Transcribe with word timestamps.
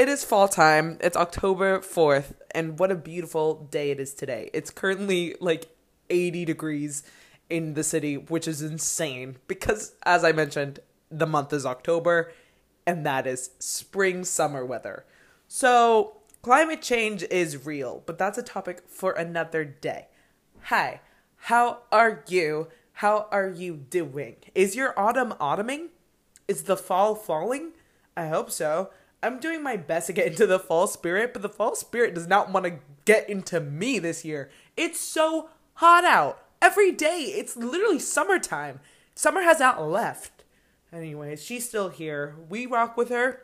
It 0.00 0.08
is 0.08 0.24
fall 0.24 0.48
time. 0.48 0.96
It's 1.02 1.14
October 1.14 1.80
4th, 1.80 2.32
and 2.52 2.78
what 2.78 2.90
a 2.90 2.94
beautiful 2.94 3.68
day 3.70 3.90
it 3.90 4.00
is 4.00 4.14
today. 4.14 4.48
It's 4.54 4.70
currently 4.70 5.36
like 5.40 5.68
80 6.08 6.46
degrees 6.46 7.02
in 7.50 7.74
the 7.74 7.84
city, 7.84 8.16
which 8.16 8.48
is 8.48 8.62
insane 8.62 9.36
because, 9.46 9.92
as 10.04 10.24
I 10.24 10.32
mentioned, 10.32 10.80
the 11.10 11.26
month 11.26 11.52
is 11.52 11.66
October, 11.66 12.32
and 12.86 13.04
that 13.04 13.26
is 13.26 13.50
spring 13.58 14.24
summer 14.24 14.64
weather. 14.64 15.04
So, 15.48 16.22
climate 16.40 16.80
change 16.80 17.22
is 17.24 17.66
real, 17.66 18.02
but 18.06 18.16
that's 18.16 18.38
a 18.38 18.42
topic 18.42 18.84
for 18.88 19.12
another 19.12 19.66
day. 19.66 20.06
Hi, 20.62 21.02
how 21.36 21.80
are 21.92 22.24
you? 22.26 22.68
How 22.94 23.28
are 23.30 23.50
you 23.50 23.76
doing? 23.76 24.36
Is 24.54 24.74
your 24.74 24.98
autumn 24.98 25.34
autumning? 25.38 25.88
Is 26.48 26.62
the 26.62 26.78
fall 26.78 27.14
falling? 27.14 27.72
I 28.16 28.28
hope 28.28 28.50
so. 28.50 28.88
I'm 29.22 29.38
doing 29.38 29.62
my 29.62 29.76
best 29.76 30.06
to 30.06 30.12
get 30.12 30.26
into 30.26 30.46
the 30.46 30.58
fall 30.58 30.86
spirit, 30.86 31.32
but 31.32 31.42
the 31.42 31.48
fall 31.48 31.74
spirit 31.74 32.14
does 32.14 32.26
not 32.26 32.50
want 32.50 32.66
to 32.66 32.78
get 33.04 33.28
into 33.28 33.60
me 33.60 33.98
this 33.98 34.24
year. 34.24 34.50
It's 34.76 35.00
so 35.00 35.50
hot 35.74 36.04
out. 36.04 36.42
Every 36.62 36.90
day, 36.92 37.32
it's 37.36 37.56
literally 37.56 37.98
summertime. 37.98 38.80
Summer 39.14 39.42
has 39.42 39.60
not 39.60 39.82
left. 39.82 40.44
Anyways, 40.92 41.42
she's 41.42 41.68
still 41.68 41.88
here. 41.88 42.36
We 42.48 42.66
rock 42.66 42.96
with 42.96 43.10
her 43.10 43.42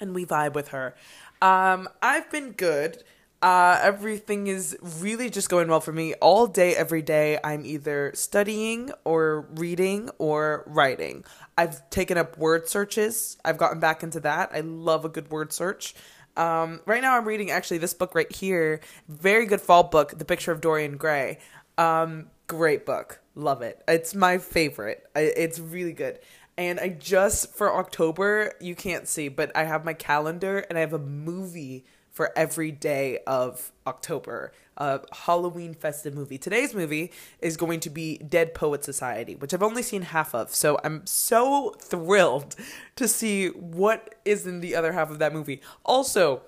and 0.00 0.14
we 0.14 0.24
vibe 0.24 0.54
with 0.54 0.68
her. 0.68 0.94
Um, 1.42 1.88
I've 2.02 2.30
been 2.30 2.52
good. 2.52 3.02
Uh, 3.40 3.78
everything 3.82 4.48
is 4.48 4.76
really 4.98 5.30
just 5.30 5.48
going 5.48 5.68
well 5.68 5.80
for 5.80 5.92
me. 5.92 6.14
All 6.14 6.48
day, 6.48 6.74
every 6.74 7.02
day, 7.02 7.38
I'm 7.44 7.64
either 7.64 8.10
studying 8.14 8.90
or 9.04 9.46
reading 9.54 10.10
or 10.18 10.64
writing. 10.66 11.24
I've 11.56 11.88
taken 11.90 12.18
up 12.18 12.36
word 12.36 12.68
searches. 12.68 13.36
I've 13.44 13.56
gotten 13.56 13.78
back 13.78 14.02
into 14.02 14.18
that. 14.20 14.50
I 14.52 14.60
love 14.60 15.04
a 15.04 15.08
good 15.08 15.30
word 15.30 15.52
search. 15.52 15.94
Um, 16.36 16.80
right 16.84 17.00
now, 17.00 17.16
I'm 17.16 17.26
reading 17.26 17.52
actually 17.52 17.78
this 17.78 17.94
book 17.94 18.14
right 18.14 18.30
here. 18.30 18.80
Very 19.08 19.46
good 19.46 19.60
fall 19.60 19.84
book, 19.84 20.18
The 20.18 20.24
Picture 20.24 20.50
of 20.50 20.60
Dorian 20.60 20.96
Gray. 20.96 21.38
Um, 21.76 22.30
great 22.48 22.84
book. 22.84 23.20
Love 23.36 23.62
it. 23.62 23.82
It's 23.86 24.16
my 24.16 24.38
favorite. 24.38 25.06
I, 25.14 25.20
it's 25.20 25.60
really 25.60 25.92
good. 25.92 26.18
And 26.56 26.80
I 26.80 26.88
just, 26.88 27.54
for 27.54 27.72
October, 27.72 28.52
you 28.60 28.74
can't 28.74 29.06
see, 29.06 29.28
but 29.28 29.56
I 29.56 29.62
have 29.62 29.84
my 29.84 29.94
calendar 29.94 30.58
and 30.58 30.76
I 30.76 30.80
have 30.80 30.92
a 30.92 30.98
movie 30.98 31.84
for 32.18 32.32
every 32.34 32.72
day 32.72 33.20
of 33.28 33.70
October. 33.86 34.50
A 34.76 34.98
Halloween 35.12 35.72
festive 35.72 36.16
movie. 36.16 36.36
Today's 36.36 36.74
movie 36.74 37.12
is 37.40 37.56
going 37.56 37.78
to 37.78 37.90
be 37.90 38.18
Dead 38.18 38.54
Poet 38.54 38.82
Society, 38.82 39.36
which 39.36 39.54
I've 39.54 39.62
only 39.62 39.84
seen 39.84 40.02
half 40.02 40.34
of. 40.34 40.52
So 40.52 40.80
I'm 40.82 41.06
so 41.06 41.76
thrilled 41.80 42.56
to 42.96 43.06
see 43.06 43.50
what 43.50 44.16
is 44.24 44.48
in 44.48 44.58
the 44.58 44.74
other 44.74 44.90
half 44.90 45.12
of 45.12 45.20
that 45.20 45.32
movie. 45.32 45.60
Also, 45.84 46.42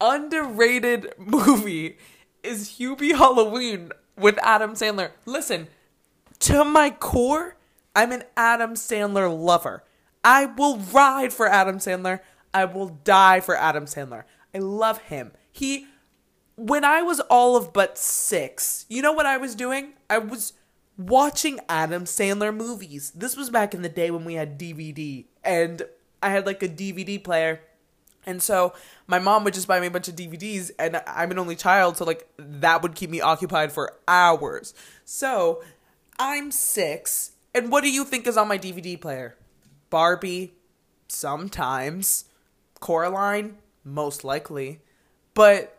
underrated 0.00 1.12
movie 1.18 1.98
is 2.44 2.78
Hubie 2.78 3.16
Halloween 3.16 3.90
with 4.16 4.38
Adam 4.44 4.74
Sandler. 4.74 5.10
Listen, 5.26 5.66
to 6.38 6.62
my 6.62 6.90
core, 6.90 7.56
I'm 7.96 8.12
an 8.12 8.22
Adam 8.36 8.74
Sandler 8.74 9.36
lover. 9.36 9.82
I 10.22 10.46
will 10.46 10.76
ride 10.78 11.32
for 11.32 11.48
Adam 11.48 11.78
Sandler. 11.78 12.20
I 12.54 12.66
will 12.66 13.00
die 13.02 13.40
for 13.40 13.56
Adam 13.56 13.86
Sandler. 13.86 14.22
I 14.54 14.58
love 14.58 14.98
him. 14.98 15.32
He, 15.52 15.86
when 16.56 16.84
I 16.84 17.02
was 17.02 17.20
all 17.20 17.56
of 17.56 17.72
but 17.72 17.98
six, 17.98 18.86
you 18.88 19.02
know 19.02 19.12
what 19.12 19.26
I 19.26 19.36
was 19.36 19.54
doing? 19.54 19.92
I 20.08 20.18
was 20.18 20.52
watching 20.96 21.60
Adam 21.68 22.04
Sandler 22.04 22.54
movies. 22.54 23.12
This 23.12 23.36
was 23.36 23.50
back 23.50 23.74
in 23.74 23.82
the 23.82 23.88
day 23.88 24.10
when 24.10 24.24
we 24.24 24.34
had 24.34 24.58
DVD, 24.58 25.24
and 25.44 25.82
I 26.22 26.30
had 26.30 26.46
like 26.46 26.62
a 26.62 26.68
DVD 26.68 27.22
player. 27.22 27.60
And 28.26 28.42
so 28.42 28.74
my 29.06 29.18
mom 29.18 29.44
would 29.44 29.54
just 29.54 29.68
buy 29.68 29.80
me 29.80 29.86
a 29.86 29.90
bunch 29.90 30.08
of 30.08 30.16
DVDs, 30.16 30.70
and 30.78 31.00
I'm 31.06 31.30
an 31.30 31.38
only 31.38 31.56
child, 31.56 31.96
so 31.96 32.04
like 32.04 32.28
that 32.38 32.82
would 32.82 32.94
keep 32.94 33.10
me 33.10 33.20
occupied 33.20 33.72
for 33.72 33.94
hours. 34.06 34.74
So 35.04 35.62
I'm 36.18 36.50
six, 36.50 37.32
and 37.54 37.70
what 37.70 37.84
do 37.84 37.90
you 37.90 38.04
think 38.04 38.26
is 38.26 38.36
on 38.36 38.48
my 38.48 38.58
DVD 38.58 39.00
player? 39.00 39.36
Barbie, 39.88 40.54
sometimes. 41.06 42.24
Coraline, 42.80 43.58
most 43.84 44.24
likely. 44.24 44.80
But 45.34 45.78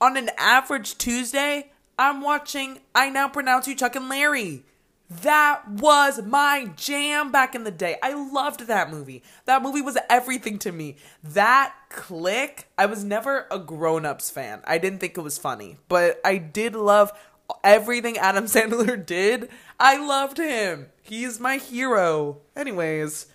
on 0.00 0.16
an 0.16 0.30
average 0.36 0.98
Tuesday, 0.98 1.70
I'm 1.98 2.22
watching 2.22 2.78
I 2.94 3.10
Now 3.10 3.28
Pronounce 3.28 3.68
You 3.68 3.74
Chuck 3.74 3.96
and 3.96 4.08
Larry. 4.08 4.64
That 5.10 5.68
was 5.68 6.22
my 6.22 6.70
jam 6.76 7.32
back 7.32 7.56
in 7.56 7.64
the 7.64 7.72
day. 7.72 7.96
I 8.00 8.12
loved 8.12 8.68
that 8.68 8.90
movie. 8.92 9.24
That 9.44 9.60
movie 9.60 9.82
was 9.82 9.98
everything 10.08 10.58
to 10.60 10.70
me. 10.70 10.96
That 11.24 11.74
click, 11.88 12.68
I 12.78 12.86
was 12.86 13.02
never 13.02 13.48
a 13.50 13.58
grown 13.58 14.06
ups 14.06 14.30
fan. 14.30 14.62
I 14.64 14.78
didn't 14.78 15.00
think 15.00 15.18
it 15.18 15.22
was 15.22 15.36
funny, 15.36 15.78
but 15.88 16.20
I 16.24 16.38
did 16.38 16.76
love 16.76 17.12
everything 17.64 18.18
Adam 18.18 18.44
Sandler 18.46 19.04
did. 19.04 19.48
I 19.80 19.96
loved 19.96 20.38
him. 20.38 20.86
He's 21.02 21.40
my 21.40 21.56
hero. 21.56 22.38
Anyways, 22.54 23.26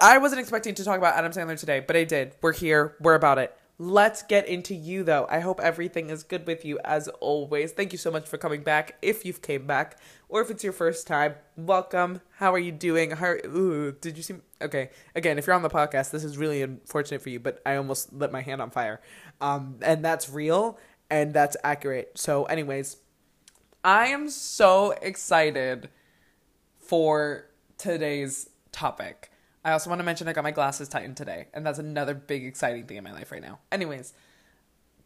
I 0.00 0.18
wasn't 0.18 0.40
expecting 0.40 0.74
to 0.74 0.84
talk 0.84 0.98
about 0.98 1.14
Adam 1.14 1.30
Sandler 1.30 1.58
today, 1.58 1.80
but 1.80 1.94
I 1.94 2.04
did. 2.04 2.34
We're 2.40 2.52
here. 2.52 2.96
We're 3.00 3.14
about 3.14 3.38
it. 3.38 3.56
Let's 3.80 4.24
get 4.24 4.48
into 4.48 4.74
you 4.74 5.04
though. 5.04 5.28
I 5.30 5.38
hope 5.38 5.60
everything 5.60 6.10
is 6.10 6.24
good 6.24 6.48
with 6.48 6.64
you 6.64 6.80
as 6.84 7.06
always. 7.20 7.70
Thank 7.70 7.92
you 7.92 7.98
so 7.98 8.10
much 8.10 8.26
for 8.26 8.36
coming 8.36 8.64
back. 8.64 8.96
If 9.02 9.24
you've 9.24 9.40
came 9.40 9.68
back 9.68 10.00
or 10.28 10.40
if 10.40 10.50
it's 10.50 10.64
your 10.64 10.72
first 10.72 11.06
time, 11.06 11.36
welcome. 11.56 12.20
How 12.38 12.52
are 12.52 12.58
you 12.58 12.72
doing? 12.72 13.12
How 13.12 13.34
ooh, 13.46 13.92
did 14.00 14.16
you 14.16 14.24
see 14.24 14.34
Okay. 14.60 14.90
Again, 15.14 15.38
if 15.38 15.46
you're 15.46 15.54
on 15.54 15.62
the 15.62 15.70
podcast, 15.70 16.10
this 16.10 16.24
is 16.24 16.36
really 16.36 16.62
unfortunate 16.62 17.22
for 17.22 17.28
you, 17.28 17.38
but 17.38 17.62
I 17.64 17.76
almost 17.76 18.12
lit 18.12 18.32
my 18.32 18.40
hand 18.40 18.60
on 18.60 18.70
fire. 18.70 19.00
Um 19.40 19.76
and 19.82 20.04
that's 20.04 20.28
real 20.28 20.76
and 21.08 21.32
that's 21.32 21.56
accurate. 21.62 22.18
So 22.18 22.46
anyways, 22.46 22.96
I 23.84 24.08
am 24.08 24.28
so 24.28 24.90
excited 25.02 25.88
for 26.80 27.46
today's 27.76 28.50
topic. 28.72 29.30
I 29.68 29.72
also 29.72 29.90
want 29.90 30.00
to 30.00 30.04
mention 30.04 30.26
I 30.28 30.32
got 30.32 30.44
my 30.44 30.50
glasses 30.50 30.88
tightened 30.88 31.18
today, 31.18 31.48
and 31.52 31.64
that's 31.64 31.78
another 31.78 32.14
big 32.14 32.46
exciting 32.46 32.86
thing 32.86 32.96
in 32.96 33.04
my 33.04 33.12
life 33.12 33.30
right 33.30 33.42
now. 33.42 33.58
Anyways, 33.70 34.14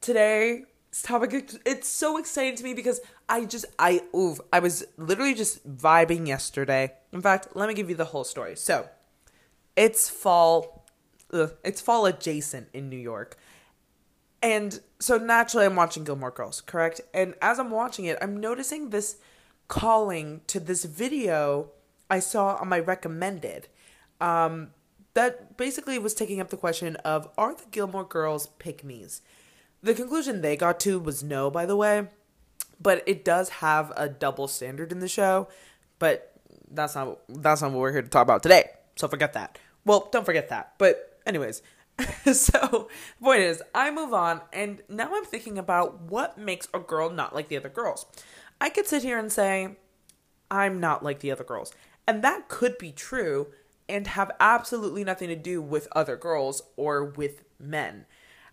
today's 0.00 0.66
topic 1.02 1.50
it's 1.66 1.88
so 1.88 2.16
exciting 2.16 2.54
to 2.54 2.62
me 2.62 2.72
because 2.72 3.00
I 3.28 3.44
just 3.44 3.64
I 3.78 4.02
ooh 4.14 4.36
I 4.52 4.60
was 4.60 4.84
literally 4.96 5.34
just 5.34 5.68
vibing 5.68 6.28
yesterday. 6.28 6.92
In 7.12 7.20
fact, 7.20 7.48
let 7.56 7.68
me 7.68 7.74
give 7.74 7.90
you 7.90 7.96
the 7.96 8.04
whole 8.04 8.22
story. 8.22 8.54
So, 8.54 8.88
it's 9.74 10.08
fall 10.08 10.86
ugh, 11.32 11.54
it's 11.64 11.80
fall 11.80 12.06
adjacent 12.06 12.68
in 12.72 12.88
New 12.88 12.96
York. 12.96 13.36
And 14.44 14.78
so 15.00 15.18
naturally 15.18 15.66
I'm 15.66 15.74
watching 15.74 16.04
Gilmore 16.04 16.30
Girls, 16.30 16.60
correct? 16.60 17.00
And 17.12 17.34
as 17.42 17.58
I'm 17.58 17.70
watching 17.72 18.04
it, 18.04 18.16
I'm 18.22 18.38
noticing 18.38 18.90
this 18.90 19.16
calling 19.66 20.42
to 20.46 20.60
this 20.60 20.84
video 20.84 21.70
I 22.08 22.20
saw 22.20 22.56
on 22.56 22.68
my 22.68 22.78
recommended 22.78 23.66
um, 24.22 24.70
that 25.14 25.56
basically 25.56 25.98
was 25.98 26.14
taking 26.14 26.40
up 26.40 26.48
the 26.48 26.56
question 26.56 26.96
of 26.96 27.28
are 27.36 27.54
the 27.54 27.64
Gilmore 27.70 28.04
Girls 28.04 28.46
pick 28.58 28.82
me's? 28.84 29.20
The 29.82 29.94
conclusion 29.94 30.40
they 30.40 30.56
got 30.56 30.80
to 30.80 30.98
was 30.98 31.22
no, 31.22 31.50
by 31.50 31.66
the 31.66 31.76
way, 31.76 32.06
but 32.80 33.02
it 33.06 33.24
does 33.24 33.48
have 33.48 33.92
a 33.96 34.08
double 34.08 34.48
standard 34.48 34.92
in 34.92 35.00
the 35.00 35.08
show. 35.08 35.48
But 35.98 36.32
that's 36.70 36.94
not 36.94 37.18
that's 37.28 37.62
not 37.62 37.72
what 37.72 37.80
we're 37.80 37.92
here 37.92 38.02
to 38.02 38.08
talk 38.08 38.22
about 38.22 38.42
today. 38.42 38.70
So 38.96 39.08
forget 39.08 39.32
that. 39.34 39.58
Well, 39.84 40.08
don't 40.12 40.24
forget 40.24 40.48
that. 40.50 40.74
But 40.78 41.20
anyways, 41.26 41.62
so 42.32 42.88
point 43.22 43.42
is, 43.42 43.62
I 43.74 43.90
move 43.90 44.14
on, 44.14 44.40
and 44.52 44.82
now 44.88 45.10
I'm 45.14 45.24
thinking 45.24 45.58
about 45.58 46.00
what 46.02 46.38
makes 46.38 46.68
a 46.72 46.78
girl 46.78 47.10
not 47.10 47.34
like 47.34 47.48
the 47.48 47.56
other 47.56 47.68
girls. 47.68 48.06
I 48.60 48.70
could 48.70 48.86
sit 48.86 49.02
here 49.02 49.18
and 49.18 49.32
say, 49.32 49.76
I'm 50.50 50.78
not 50.78 51.02
like 51.02 51.20
the 51.20 51.32
other 51.32 51.44
girls. 51.44 51.72
And 52.06 52.22
that 52.22 52.48
could 52.48 52.78
be 52.78 52.92
true, 52.92 53.48
and 53.92 54.06
have 54.08 54.32
absolutely 54.40 55.04
nothing 55.04 55.28
to 55.28 55.36
do 55.36 55.62
with 55.62 55.86
other 55.92 56.16
girls 56.16 56.62
or 56.76 57.04
with 57.04 57.44
men. 57.60 58.06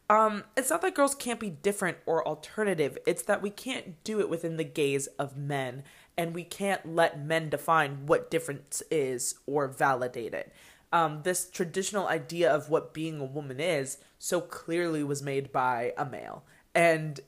Um, 0.10 0.44
it's 0.58 0.70
not 0.70 0.82
that 0.82 0.96
girls 0.96 1.16
can't 1.16 1.40
be 1.40 1.50
different 1.50 1.97
or 2.06 2.28
alternative, 2.28 2.97
it's 3.08 3.22
that 3.24 3.41
we 3.41 3.50
can't 3.50 4.03
do 4.03 4.20
it 4.20 4.30
within 4.30 4.58
the 4.58 4.64
gaze 4.64 5.08
of 5.20 5.38
men, 5.38 5.84
and 6.18 6.34
we 6.34 6.44
can't 6.44 6.96
let 6.96 7.24
men 7.24 7.50
define 7.50 8.06
what 8.08 8.30
difference 8.30 8.82
is 8.91 9.36
or 9.46 9.68
validate 9.68 10.34
it. 10.34 10.52
Um, 10.91 11.22
this 11.24 11.47
traditional 11.47 12.08
idea 12.08 12.52
of 12.52 12.70
what 12.70 12.94
being 12.94 13.22
a 13.22 13.26
woman 13.26 13.59
is 13.59 14.00
so 14.18 14.42
clearly 14.42 15.03
was 15.03 15.22
made 15.22 15.52
by 15.52 15.94
a 15.96 16.06
male. 16.06 16.44
And, 16.74 17.20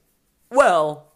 well, 0.49 1.11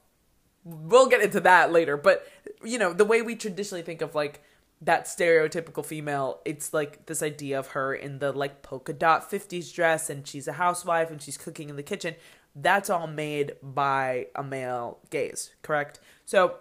we'll 0.63 1.09
get 1.09 1.21
into 1.21 1.39
that 1.39 1.71
later, 1.71 1.97
but, 1.97 2.27
you 2.63 2.77
know, 2.77 2.93
the 2.93 3.05
way 3.05 3.23
we 3.23 3.35
traditionally 3.35 3.81
think 3.81 4.01
of 4.01 4.13
like 4.13 4.43
that 4.85 5.05
stereotypical 5.05 5.85
female 5.85 6.39
it's 6.45 6.73
like 6.73 7.05
this 7.07 7.21
idea 7.21 7.59
of 7.59 7.67
her 7.69 7.93
in 7.93 8.19
the 8.19 8.31
like 8.31 8.61
polka 8.61 8.93
dot 8.93 9.29
50s 9.29 9.73
dress 9.73 10.09
and 10.09 10.27
she's 10.27 10.47
a 10.47 10.53
housewife 10.53 11.11
and 11.11 11.21
she's 11.21 11.37
cooking 11.37 11.69
in 11.69 11.75
the 11.75 11.83
kitchen 11.83 12.15
that's 12.55 12.89
all 12.89 13.07
made 13.07 13.53
by 13.61 14.27
a 14.35 14.43
male 14.43 14.99
gaze 15.09 15.51
correct 15.61 15.99
so 16.25 16.55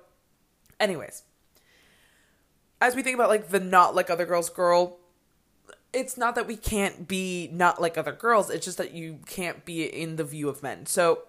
anyways 0.81 1.23
as 2.81 2.97
we 2.97 3.03
think 3.03 3.15
about 3.15 3.29
like 3.29 3.49
the 3.49 3.61
not 3.61 3.95
like 3.95 4.11
other 4.11 4.27
girls 4.27 4.51
girl 4.51 4.99
it's 5.95 6.17
not 6.17 6.35
that 6.35 6.47
we 6.47 6.57
can't 6.57 7.07
be 7.07 7.49
not 7.53 7.81
like 7.81 7.97
other 7.97 8.13
girls, 8.13 8.51
it's 8.51 8.65
just 8.65 8.79
that 8.79 8.93
you 8.93 9.21
can't 9.27 9.65
be 9.65 9.85
in 9.85 10.17
the 10.17 10.25
view 10.25 10.49
of 10.49 10.63
men. 10.63 10.87
So 10.87 11.23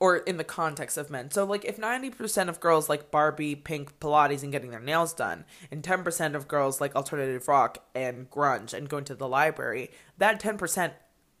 or 0.00 0.16
in 0.16 0.38
the 0.38 0.44
context 0.44 0.96
of 0.96 1.10
men. 1.10 1.30
So 1.30 1.44
like 1.44 1.64
if 1.64 1.76
90% 1.76 2.48
of 2.48 2.58
girls 2.58 2.88
like 2.88 3.10
Barbie, 3.10 3.54
Pink, 3.54 4.00
Pilates 4.00 4.42
and 4.42 4.50
getting 4.50 4.70
their 4.70 4.80
nails 4.80 5.12
done, 5.12 5.44
and 5.70 5.82
10% 5.82 6.34
of 6.34 6.48
girls 6.48 6.80
like 6.80 6.96
alternative 6.96 7.46
rock 7.46 7.86
and 7.94 8.28
grunge 8.30 8.72
and 8.72 8.88
going 8.88 9.04
to 9.04 9.14
the 9.14 9.28
library, 9.28 9.90
that 10.18 10.40
10% 10.40 10.92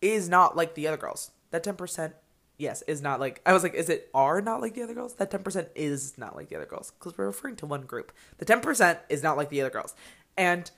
is 0.02 0.28
not 0.28 0.56
like 0.56 0.74
the 0.74 0.86
other 0.86 0.98
girls. 0.98 1.30
That 1.50 1.64
10% 1.64 2.12
yes, 2.58 2.82
is 2.82 3.00
not 3.00 3.18
like 3.18 3.40
I 3.46 3.54
was 3.54 3.62
like 3.62 3.74
is 3.74 3.88
it 3.88 4.10
are 4.12 4.42
not 4.42 4.60
like 4.60 4.74
the 4.74 4.82
other 4.82 4.94
girls? 4.94 5.14
That 5.14 5.30
10% 5.30 5.68
is 5.74 6.18
not 6.18 6.36
like 6.36 6.50
the 6.50 6.56
other 6.56 6.66
girls 6.66 6.92
cuz 7.00 7.16
we're 7.16 7.26
referring 7.26 7.56
to 7.56 7.66
one 7.66 7.82
group. 7.82 8.12
The 8.36 8.44
10% 8.44 8.98
is 9.08 9.22
not 9.22 9.38
like 9.38 9.48
the 9.48 9.62
other 9.62 9.70
girls. 9.70 9.94
And 10.36 10.70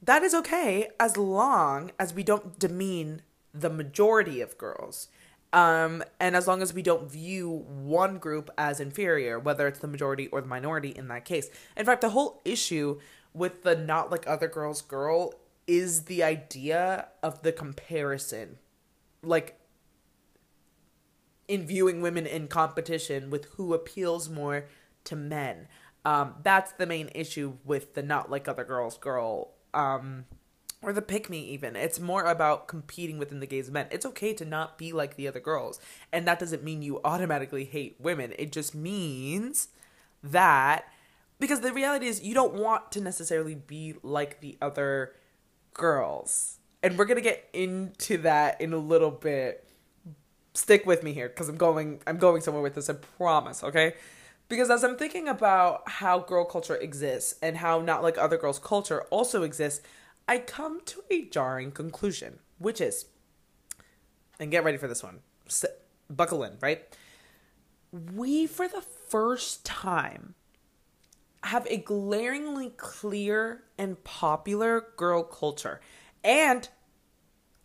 that 0.00 0.22
is 0.22 0.32
okay 0.32 0.90
as 1.00 1.16
long 1.16 1.90
as 1.98 2.14
we 2.14 2.22
don't 2.22 2.58
demean 2.60 3.22
the 3.52 3.70
majority 3.70 4.40
of 4.40 4.56
girls 4.56 5.08
um, 5.52 6.02
and 6.20 6.36
as 6.36 6.46
long 6.46 6.62
as 6.62 6.74
we 6.74 6.82
don't 6.82 7.10
view 7.10 7.64
one 7.66 8.18
group 8.18 8.50
as 8.58 8.80
inferior, 8.80 9.38
whether 9.38 9.66
it's 9.66 9.78
the 9.78 9.88
majority 9.88 10.28
or 10.28 10.40
the 10.40 10.46
minority 10.46 10.90
in 10.90 11.08
that 11.08 11.24
case. 11.24 11.48
In 11.76 11.86
fact, 11.86 12.00
the 12.00 12.10
whole 12.10 12.40
issue 12.44 13.00
with 13.32 13.62
the 13.62 13.74
not 13.76 14.10
like 14.10 14.26
other 14.26 14.48
girls 14.48 14.82
girl 14.82 15.34
is 15.66 16.04
the 16.04 16.22
idea 16.22 17.08
of 17.22 17.42
the 17.42 17.52
comparison. 17.52 18.58
Like, 19.22 19.58
in 21.48 21.66
viewing 21.66 22.02
women 22.02 22.26
in 22.26 22.46
competition 22.46 23.30
with 23.30 23.46
who 23.56 23.72
appeals 23.72 24.28
more 24.28 24.66
to 25.04 25.16
men. 25.16 25.66
Um, 26.04 26.34
that's 26.42 26.72
the 26.72 26.86
main 26.86 27.08
issue 27.14 27.54
with 27.64 27.94
the 27.94 28.02
not 28.02 28.30
like 28.30 28.46
other 28.46 28.64
girls 28.64 28.98
girl 28.98 29.52
um, 29.74 30.26
or 30.82 30.92
the 30.92 31.02
pick 31.02 31.28
me 31.28 31.40
even. 31.40 31.74
It's 31.76 31.98
more 31.98 32.24
about 32.24 32.68
competing 32.68 33.18
within 33.18 33.40
the 33.40 33.46
gaze 33.46 33.68
of 33.68 33.74
men. 33.74 33.88
It's 33.90 34.06
okay 34.06 34.32
to 34.34 34.44
not 34.44 34.78
be 34.78 34.92
like 34.92 35.16
the 35.16 35.26
other 35.26 35.40
girls. 35.40 35.80
And 36.12 36.26
that 36.26 36.38
doesn't 36.38 36.62
mean 36.62 36.82
you 36.82 37.00
automatically 37.04 37.64
hate 37.64 37.96
women. 37.98 38.32
It 38.38 38.52
just 38.52 38.74
means 38.74 39.68
that 40.22 40.84
because 41.40 41.60
the 41.60 41.72
reality 41.72 42.06
is 42.06 42.22
you 42.22 42.34
don't 42.34 42.54
want 42.54 42.92
to 42.92 43.00
necessarily 43.00 43.54
be 43.54 43.94
like 44.02 44.40
the 44.40 44.56
other 44.60 45.14
girls. 45.74 46.58
And 46.82 46.96
we're 46.96 47.06
to 47.06 47.22
get 47.22 47.48
into 47.52 48.18
that 48.18 48.60
in 48.60 48.72
a 48.72 48.78
little 48.78 49.10
bit. 49.10 49.64
Stick 50.54 50.86
with 50.86 51.02
me 51.02 51.12
here 51.12 51.28
cuz 51.28 51.48
I'm 51.48 51.56
going 51.56 52.00
I'm 52.06 52.18
going 52.18 52.40
somewhere 52.40 52.62
with 52.62 52.74
this, 52.74 52.88
I 52.90 52.94
promise, 52.94 53.62
okay? 53.62 53.94
Because 54.48 54.70
as 54.70 54.82
I'm 54.82 54.96
thinking 54.96 55.28
about 55.28 55.88
how 55.88 56.20
girl 56.20 56.44
culture 56.44 56.76
exists 56.76 57.34
and 57.42 57.58
how 57.58 57.80
not 57.80 58.02
like 58.02 58.16
other 58.16 58.38
girls 58.38 58.58
culture 58.58 59.02
also 59.10 59.42
exists, 59.42 59.82
I 60.28 60.38
come 60.38 60.82
to 60.84 61.02
a 61.10 61.24
jarring 61.24 61.72
conclusion, 61.72 62.40
which 62.58 62.82
is, 62.82 63.06
and 64.38 64.50
get 64.50 64.62
ready 64.62 64.76
for 64.76 64.86
this 64.86 65.02
one, 65.02 65.20
buckle 66.10 66.44
in, 66.44 66.58
right? 66.60 66.82
We, 67.90 68.46
for 68.46 68.68
the 68.68 68.82
first 68.82 69.64
time, 69.64 70.34
have 71.44 71.66
a 71.70 71.78
glaringly 71.78 72.70
clear 72.76 73.64
and 73.78 74.04
popular 74.04 74.88
girl 74.96 75.22
culture. 75.22 75.80
And 76.22 76.68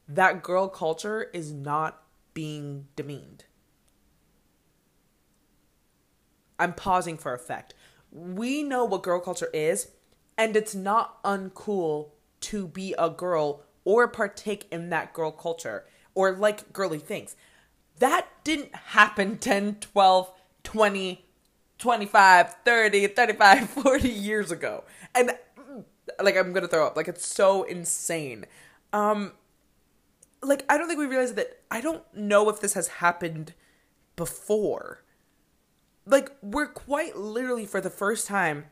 that 0.07 0.41
girl 0.41 0.69
culture 0.69 1.23
is 1.33 1.51
not 1.51 2.01
being 2.33 2.87
demeaned. 2.95 3.43
I'm 6.57 6.73
pausing 6.73 7.17
for 7.17 7.33
effect. 7.33 7.73
We 8.09 8.63
know 8.63 8.85
what 8.85 9.03
girl 9.03 9.19
culture 9.19 9.49
is, 9.53 9.89
and 10.37 10.55
it's 10.55 10.73
not 10.73 11.21
uncool 11.23 12.11
to 12.43 12.67
be 12.67 12.93
a 12.97 13.09
girl 13.09 13.63
or 13.85 14.07
partake 14.07 14.67
in 14.71 14.89
that 14.89 15.13
girl 15.13 15.31
culture 15.31 15.85
or 16.13 16.33
like 16.33 16.71
girly 16.73 16.99
things. 16.99 17.35
That 17.99 18.27
didn't 18.43 18.75
happen 18.75 19.37
10, 19.39 19.77
12, 19.79 20.31
20, 20.63 21.25
25, 21.77 22.55
30, 22.65 23.07
35, 23.07 23.69
40 23.69 24.09
years 24.09 24.51
ago. 24.51 24.83
And 25.15 25.31
like 26.21 26.37
I'm 26.37 26.51
going 26.53 26.63
to 26.63 26.67
throw 26.67 26.85
up. 26.87 26.95
Like 26.97 27.07
it's 27.07 27.25
so 27.25 27.63
insane. 27.63 28.45
Um 28.91 29.33
like 30.41 30.65
I 30.69 30.77
don't 30.77 30.87
think 30.87 30.99
we 30.99 31.05
realize 31.05 31.33
that 31.35 31.61
I 31.71 31.81
don't 31.81 32.03
know 32.13 32.49
if 32.49 32.59
this 32.59 32.73
has 32.73 32.87
happened 32.87 33.53
before. 34.15 35.03
Like 36.05 36.31
we're 36.41 36.67
quite 36.67 37.15
literally 37.17 37.65
for 37.65 37.79
the 37.79 37.89
first 37.89 38.27
time 38.27 38.65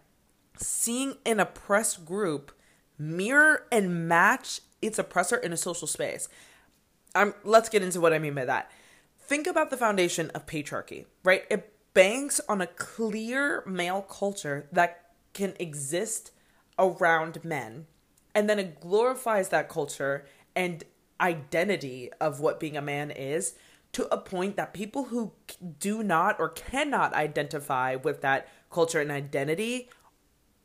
seeing 0.58 1.16
an 1.26 1.40
oppressed 1.40 2.06
group 2.06 2.52
mirror 3.02 3.66
and 3.72 4.08
match 4.08 4.62
its 4.82 5.00
oppressor 5.00 5.38
in 5.38 5.52
a 5.54 5.58
social 5.58 5.88
space. 5.88 6.30
Um, 7.16 7.34
let's 7.44 7.70
get 7.70 7.84
into 7.84 8.00
what 8.00 8.14
I 8.14 8.20
mean 8.20 8.36
by 8.36 8.46
that. 8.46 8.72
Think 9.20 9.48
about 9.48 9.70
the 9.70 9.78
foundation 9.78 10.30
of 10.32 10.46
patriarchy, 10.46 11.06
right? 11.24 11.44
It 11.50 11.74
banks 11.94 12.40
on 12.48 12.62
a 12.62 12.68
clear 12.68 13.64
male 13.66 14.02
culture 14.02 14.68
that 14.72 15.12
can 15.34 15.54
exist 15.60 16.32
around 16.80 17.44
men, 17.44 17.88
and 18.34 18.50
then 18.50 18.60
it 18.60 18.80
glorifies 18.80 19.50
that 19.50 19.70
culture 19.70 20.26
and 20.56 20.84
identity 21.20 22.10
of 22.20 22.40
what 22.40 22.60
being 22.60 22.76
a 22.76 22.82
man 22.82 23.12
is 23.12 23.56
to 23.94 24.12
a 24.14 24.18
point 24.18 24.56
that 24.56 24.74
people 24.74 25.06
who 25.06 25.34
do 25.80 26.02
not 26.02 26.40
or 26.40 26.50
cannot 26.50 27.14
identify 27.14 27.96
with 27.96 28.22
that 28.22 28.48
culture 28.72 29.02
and 29.02 29.12
identity 29.12 29.90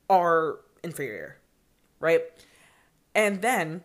are 0.08 0.60
inferior 0.82 1.38
right? 2.06 2.22
And 3.14 3.42
then 3.42 3.82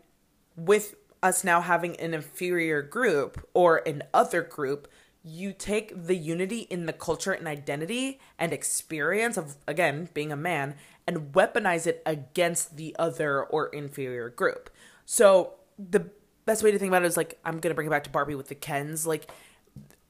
with 0.56 0.96
us 1.24 1.44
now 1.44 1.62
having 1.62 1.96
an 1.98 2.14
inferior 2.14 2.82
group 2.82 3.48
or 3.54 3.78
an 3.88 4.04
other 4.14 4.42
group, 4.42 4.88
you 5.24 5.54
take 5.54 6.06
the 6.08 6.16
unity 6.16 6.62
in 6.62 6.86
the 6.86 6.94
culture 6.94 7.32
and 7.32 7.48
identity 7.48 8.20
and 8.40 8.54
experience 8.54 9.38
of, 9.38 9.56
again, 9.68 10.10
being 10.14 10.32
a 10.32 10.36
man 10.36 10.76
and 11.08 11.34
weaponize 11.34 11.86
it 11.86 12.02
against 12.06 12.78
the 12.78 12.96
other 12.98 13.44
or 13.44 13.68
inferior 13.68 14.30
group. 14.30 14.70
So 15.06 15.54
the 15.78 16.10
best 16.46 16.64
way 16.64 16.72
to 16.72 16.80
think 16.80 16.90
about 16.90 17.04
it 17.04 17.08
is 17.08 17.18
like, 17.18 17.40
I'm 17.46 17.60
going 17.60 17.72
to 17.72 17.76
bring 17.76 17.88
it 17.88 17.92
back 17.92 18.04
to 18.06 18.10
Barbie 18.10 18.36
with 18.36 18.48
the 18.48 18.56
Kens. 18.56 19.06
Like, 19.06 19.30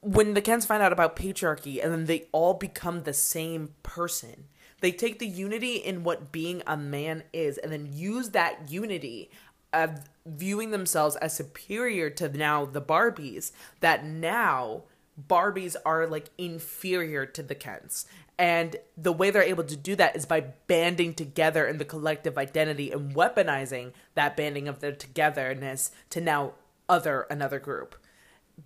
when 0.00 0.34
the 0.34 0.40
Kens 0.40 0.66
find 0.66 0.82
out 0.82 0.92
about 0.92 1.14
patriarchy 1.14 1.82
and 1.82 1.92
then 1.92 2.06
they 2.06 2.26
all 2.32 2.54
become 2.54 3.02
the 3.02 3.14
same 3.14 3.70
person 3.82 4.48
they 4.82 4.92
take 4.92 5.20
the 5.20 5.26
unity 5.26 5.76
in 5.76 6.02
what 6.02 6.32
being 6.32 6.60
a 6.66 6.76
man 6.76 7.22
is 7.32 7.56
and 7.56 7.72
then 7.72 7.88
use 7.92 8.30
that 8.30 8.70
unity 8.70 9.30
of 9.72 10.10
viewing 10.26 10.72
themselves 10.72 11.16
as 11.16 11.34
superior 11.34 12.10
to 12.10 12.28
now 12.28 12.64
the 12.64 12.82
Barbies, 12.82 13.52
that 13.80 14.04
now 14.04 14.82
Barbies 15.28 15.76
are 15.86 16.06
like 16.08 16.30
inferior 16.36 17.24
to 17.26 17.42
the 17.44 17.54
Kens. 17.54 18.06
And 18.36 18.74
the 18.96 19.12
way 19.12 19.30
they're 19.30 19.42
able 19.42 19.62
to 19.64 19.76
do 19.76 19.94
that 19.96 20.16
is 20.16 20.26
by 20.26 20.40
banding 20.40 21.14
together 21.14 21.64
in 21.64 21.78
the 21.78 21.84
collective 21.84 22.36
identity 22.36 22.90
and 22.90 23.14
weaponizing 23.14 23.92
that 24.16 24.36
banding 24.36 24.66
of 24.66 24.80
their 24.80 24.92
togetherness 24.92 25.92
to 26.10 26.20
now 26.20 26.54
other 26.88 27.28
another 27.30 27.60
group. 27.60 27.94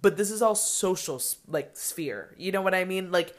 But 0.00 0.17
this 0.17 0.31
is 0.31 0.40
all 0.40 0.55
social 0.55 1.21
like 1.47 1.76
sphere. 1.76 2.35
You 2.38 2.52
know 2.52 2.62
what 2.62 2.75
I 2.75 2.87
mean? 2.87 3.12
Like 3.12 3.37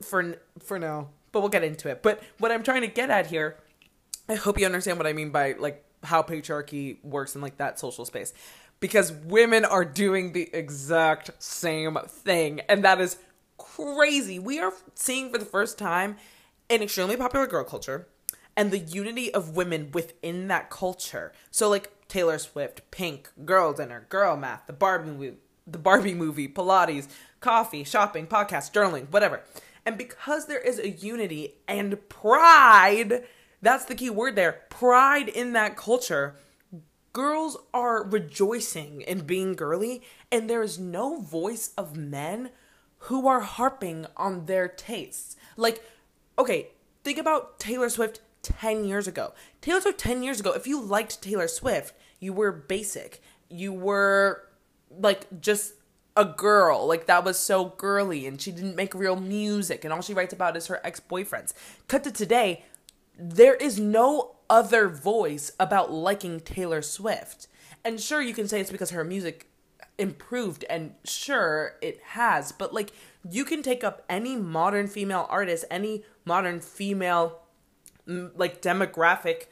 for 0.00 0.36
for 0.62 0.78
now 0.78 1.08
but 1.32 1.40
we'll 1.40 1.48
get 1.48 1.64
into 1.64 1.88
it. 1.88 2.02
But 2.02 2.22
what 2.38 2.52
I'm 2.52 2.62
trying 2.62 2.82
to 2.82 2.88
get 2.88 3.10
at 3.10 3.26
here, 3.26 3.56
I 4.28 4.34
hope 4.34 4.58
you 4.58 4.66
understand 4.66 4.98
what 4.98 5.06
I 5.06 5.12
mean 5.12 5.30
by 5.30 5.52
like 5.58 5.84
how 6.02 6.22
patriarchy 6.22 7.02
works 7.04 7.34
in 7.34 7.40
like 7.40 7.58
that 7.58 7.78
social 7.78 8.04
space. 8.04 8.32
Because 8.78 9.12
women 9.12 9.66
are 9.66 9.84
doing 9.84 10.32
the 10.32 10.48
exact 10.54 11.30
same 11.42 11.98
thing, 12.08 12.60
and 12.60 12.82
that 12.84 12.98
is 13.00 13.18
crazy. 13.58 14.38
We 14.38 14.58
are 14.58 14.72
seeing 14.94 15.30
for 15.30 15.36
the 15.36 15.44
first 15.44 15.76
time 15.76 16.16
an 16.70 16.82
extremely 16.82 17.16
popular 17.16 17.46
girl 17.46 17.64
culture 17.64 18.08
and 18.56 18.70
the 18.70 18.78
unity 18.78 19.32
of 19.32 19.56
women 19.56 19.90
within 19.92 20.48
that 20.48 20.70
culture. 20.70 21.32
So 21.50 21.68
like 21.68 21.90
Taylor 22.08 22.38
Swift, 22.38 22.90
Pink, 22.90 23.30
Girl 23.44 23.72
Dinner, 23.72 24.06
Girl 24.08 24.36
Math, 24.36 24.66
the 24.66 24.72
Barbie 24.72 25.10
movie, 25.10 25.34
the 25.66 25.78
Barbie 25.78 26.14
movie, 26.14 26.48
Pilates, 26.48 27.08
coffee, 27.40 27.84
shopping, 27.84 28.26
podcast, 28.26 28.72
journaling, 28.72 29.10
whatever. 29.10 29.42
And 29.84 29.96
because 29.96 30.46
there 30.46 30.60
is 30.60 30.78
a 30.78 30.90
unity 30.90 31.54
and 31.66 32.08
pride, 32.08 33.24
that's 33.62 33.84
the 33.84 33.94
key 33.94 34.10
word 34.10 34.36
there 34.36 34.62
pride 34.70 35.28
in 35.28 35.52
that 35.52 35.76
culture. 35.76 36.36
Girls 37.12 37.56
are 37.74 38.04
rejoicing 38.04 39.00
in 39.02 39.20
being 39.20 39.54
girly, 39.54 40.02
and 40.30 40.48
there 40.48 40.62
is 40.62 40.78
no 40.78 41.20
voice 41.20 41.72
of 41.76 41.96
men 41.96 42.50
who 43.04 43.26
are 43.26 43.40
harping 43.40 44.06
on 44.16 44.46
their 44.46 44.68
tastes. 44.68 45.36
Like, 45.56 45.82
okay, 46.38 46.68
think 47.02 47.18
about 47.18 47.58
Taylor 47.58 47.88
Swift 47.88 48.20
10 48.42 48.84
years 48.84 49.08
ago. 49.08 49.32
Taylor 49.60 49.80
Swift 49.80 49.98
10 49.98 50.22
years 50.22 50.40
ago, 50.40 50.52
if 50.52 50.66
you 50.66 50.80
liked 50.80 51.20
Taylor 51.20 51.48
Swift, 51.48 51.94
you 52.20 52.32
were 52.32 52.52
basic. 52.52 53.20
You 53.48 53.72
were 53.72 54.44
like 54.90 55.40
just 55.40 55.74
a 56.16 56.24
girl. 56.24 56.86
Like 56.86 57.06
that 57.06 57.24
was 57.24 57.38
so 57.38 57.74
girly 57.76 58.26
and 58.26 58.40
she 58.40 58.52
didn't 58.52 58.76
make 58.76 58.94
real 58.94 59.16
music 59.16 59.84
and 59.84 59.92
all 59.92 60.02
she 60.02 60.14
writes 60.14 60.32
about 60.32 60.56
is 60.56 60.66
her 60.66 60.80
ex-boyfriends. 60.84 61.52
Cut 61.88 62.04
to 62.04 62.10
today, 62.10 62.64
there 63.18 63.54
is 63.54 63.78
no 63.78 64.36
other 64.48 64.88
voice 64.88 65.52
about 65.60 65.92
liking 65.92 66.40
Taylor 66.40 66.82
Swift. 66.82 67.46
And 67.84 68.00
sure, 68.00 68.20
you 68.20 68.34
can 68.34 68.48
say 68.48 68.60
it's 68.60 68.70
because 68.70 68.90
her 68.90 69.04
music 69.04 69.46
improved, 69.96 70.64
and 70.68 70.94
sure, 71.04 71.74
it 71.82 72.00
has, 72.02 72.52
but 72.52 72.72
like, 72.72 72.90
you 73.28 73.44
can 73.44 73.62
take 73.62 73.84
up 73.84 74.02
any 74.08 74.34
modern 74.34 74.86
female 74.86 75.26
artist, 75.28 75.64
any 75.70 76.04
modern 76.24 76.60
female, 76.60 77.40
like, 78.06 78.62
demographic 78.62 79.44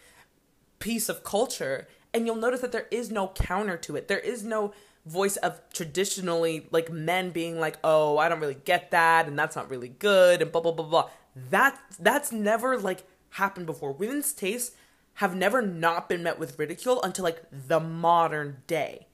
piece 0.78 1.08
of 1.08 1.22
culture, 1.22 1.86
and 2.14 2.26
you'll 2.26 2.34
notice 2.34 2.60
that 2.60 2.72
there 2.72 2.88
is 2.90 3.10
no 3.10 3.28
counter 3.28 3.76
to 3.76 3.94
it. 3.94 4.08
There 4.08 4.18
is 4.18 4.42
no 4.42 4.72
voice 5.08 5.36
of 5.38 5.60
traditionally 5.72 6.66
like 6.70 6.90
men 6.92 7.30
being 7.30 7.58
like, 7.58 7.78
"Oh, 7.82 8.18
I 8.18 8.28
don't 8.28 8.40
really 8.40 8.58
get 8.64 8.90
that 8.90 9.26
and 9.26 9.38
that's 9.38 9.56
not 9.56 9.70
really 9.70 9.88
good" 9.88 10.42
and 10.42 10.52
blah 10.52 10.60
blah 10.60 10.72
blah 10.72 10.86
blah. 10.86 11.10
That 11.50 11.78
that's 11.98 12.32
never 12.32 12.78
like 12.78 13.04
happened 13.30 13.66
before. 13.66 13.92
Women's 13.92 14.32
tastes 14.32 14.76
have 15.14 15.34
never 15.34 15.60
not 15.60 16.08
been 16.08 16.22
met 16.22 16.38
with 16.38 16.58
ridicule 16.58 17.02
until 17.02 17.24
like 17.24 17.42
the 17.50 17.80
modern 17.80 18.58
day. 18.66 19.08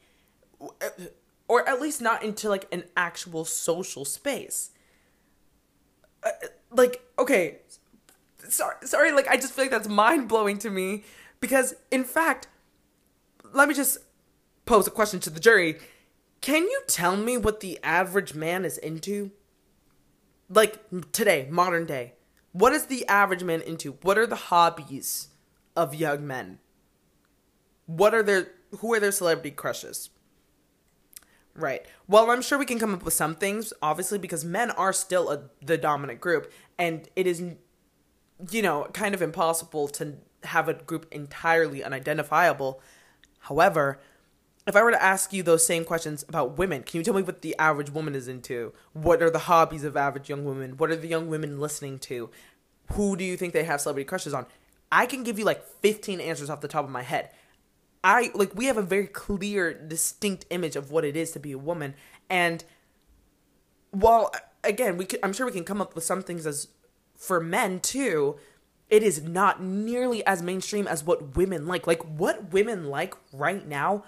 Or 1.48 1.68
at 1.68 1.80
least 1.80 2.00
not 2.00 2.22
into 2.22 2.48
like 2.48 2.66
an 2.72 2.84
actual 2.96 3.44
social 3.44 4.04
space. 4.04 4.70
Uh, 6.22 6.30
like 6.70 7.02
okay, 7.18 7.58
sorry 8.48 8.76
sorry 8.84 9.12
like 9.12 9.28
I 9.28 9.36
just 9.36 9.52
feel 9.52 9.64
like 9.64 9.70
that's 9.70 9.88
mind-blowing 9.88 10.58
to 10.58 10.70
me 10.70 11.04
because 11.40 11.74
in 11.90 12.04
fact 12.04 12.48
let 13.52 13.68
me 13.68 13.74
just 13.74 13.98
pose 14.64 14.86
a 14.86 14.90
question 14.90 15.20
to 15.20 15.30
the 15.30 15.40
jury. 15.40 15.78
Can 16.40 16.62
you 16.64 16.82
tell 16.86 17.16
me 17.16 17.36
what 17.36 17.60
the 17.60 17.78
average 17.82 18.34
man 18.34 18.64
is 18.64 18.78
into? 18.78 19.30
Like 20.48 20.84
today, 21.12 21.48
modern 21.50 21.86
day. 21.86 22.14
What 22.52 22.72
is 22.72 22.86
the 22.86 23.06
average 23.06 23.42
man 23.42 23.60
into? 23.60 23.92
What 24.02 24.18
are 24.18 24.26
the 24.26 24.36
hobbies 24.36 25.28
of 25.74 25.94
young 25.94 26.26
men? 26.26 26.58
What 27.86 28.14
are 28.14 28.22
their 28.22 28.48
who 28.78 28.92
are 28.92 29.00
their 29.00 29.12
celebrity 29.12 29.50
crushes? 29.50 30.10
Right. 31.54 31.86
Well, 32.08 32.30
I'm 32.30 32.42
sure 32.42 32.58
we 32.58 32.66
can 32.66 32.80
come 32.80 32.94
up 32.94 33.04
with 33.04 33.14
some 33.14 33.36
things, 33.36 33.72
obviously, 33.80 34.18
because 34.18 34.44
men 34.44 34.72
are 34.72 34.92
still 34.92 35.30
a, 35.30 35.42
the 35.62 35.78
dominant 35.78 36.20
group, 36.20 36.52
and 36.78 37.08
it 37.14 37.28
is, 37.28 37.40
you 38.50 38.62
know, 38.62 38.88
kind 38.92 39.14
of 39.14 39.22
impossible 39.22 39.86
to 39.88 40.16
have 40.42 40.68
a 40.68 40.74
group 40.74 41.06
entirely 41.12 41.84
unidentifiable. 41.84 42.80
However, 43.38 44.00
if 44.66 44.76
I 44.76 44.82
were 44.82 44.90
to 44.90 45.02
ask 45.02 45.32
you 45.32 45.42
those 45.42 45.66
same 45.66 45.84
questions 45.84 46.24
about 46.28 46.56
women, 46.56 46.82
can 46.82 46.98
you 46.98 47.04
tell 47.04 47.14
me 47.14 47.22
what 47.22 47.42
the 47.42 47.56
average 47.58 47.90
woman 47.90 48.14
is 48.14 48.28
into? 48.28 48.72
What 48.92 49.22
are 49.22 49.30
the 49.30 49.40
hobbies 49.40 49.84
of 49.84 49.96
average 49.96 50.28
young 50.28 50.44
women? 50.44 50.76
What 50.76 50.90
are 50.90 50.96
the 50.96 51.08
young 51.08 51.28
women 51.28 51.60
listening 51.60 51.98
to? 52.00 52.30
Who 52.92 53.16
do 53.16 53.24
you 53.24 53.36
think 53.36 53.52
they 53.52 53.64
have 53.64 53.80
celebrity 53.80 54.06
crushes 54.06 54.34
on? 54.34 54.46
I 54.90 55.06
can 55.06 55.22
give 55.22 55.38
you 55.38 55.44
like 55.44 55.64
15 55.82 56.20
answers 56.20 56.48
off 56.48 56.60
the 56.60 56.68
top 56.68 56.84
of 56.84 56.90
my 56.90 57.02
head. 57.02 57.30
I 58.02 58.30
like 58.34 58.54
we 58.54 58.66
have 58.66 58.76
a 58.76 58.82
very 58.82 59.06
clear, 59.06 59.72
distinct 59.72 60.44
image 60.50 60.76
of 60.76 60.90
what 60.90 61.04
it 61.06 61.16
is 61.16 61.30
to 61.32 61.38
be 61.38 61.52
a 61.52 61.58
woman, 61.58 61.94
and 62.28 62.62
while 63.90 64.30
again, 64.62 64.96
we 64.96 65.04
could, 65.04 65.20
I'm 65.22 65.32
sure 65.32 65.46
we 65.46 65.52
can 65.52 65.64
come 65.64 65.80
up 65.80 65.94
with 65.94 66.04
some 66.04 66.22
things 66.22 66.46
as 66.46 66.68
for 67.16 67.40
men 67.40 67.80
too. 67.80 68.36
It 68.90 69.02
is 69.02 69.22
not 69.22 69.62
nearly 69.62 70.24
as 70.26 70.42
mainstream 70.42 70.86
as 70.86 71.04
what 71.04 71.36
women 71.36 71.66
like. 71.66 71.86
Like 71.86 72.02
what 72.02 72.52
women 72.52 72.86
like 72.86 73.14
right 73.32 73.66
now 73.66 74.04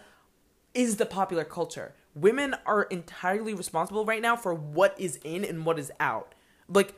is 0.77 0.97
the 0.97 1.07
popular 1.07 1.45
culture. 1.45 1.95
Women 2.15 2.55
are 2.67 2.83
entirely 2.85 3.55
responsible 3.55 4.05
right 4.05 4.23
now 4.23 4.37
for 4.37 4.55
what 4.55 4.95
is 5.01 5.19
in 5.25 5.45
and 5.45 5.65
what 5.65 5.79
is 5.79 5.91
out. 5.99 6.35
Like, 6.69 6.95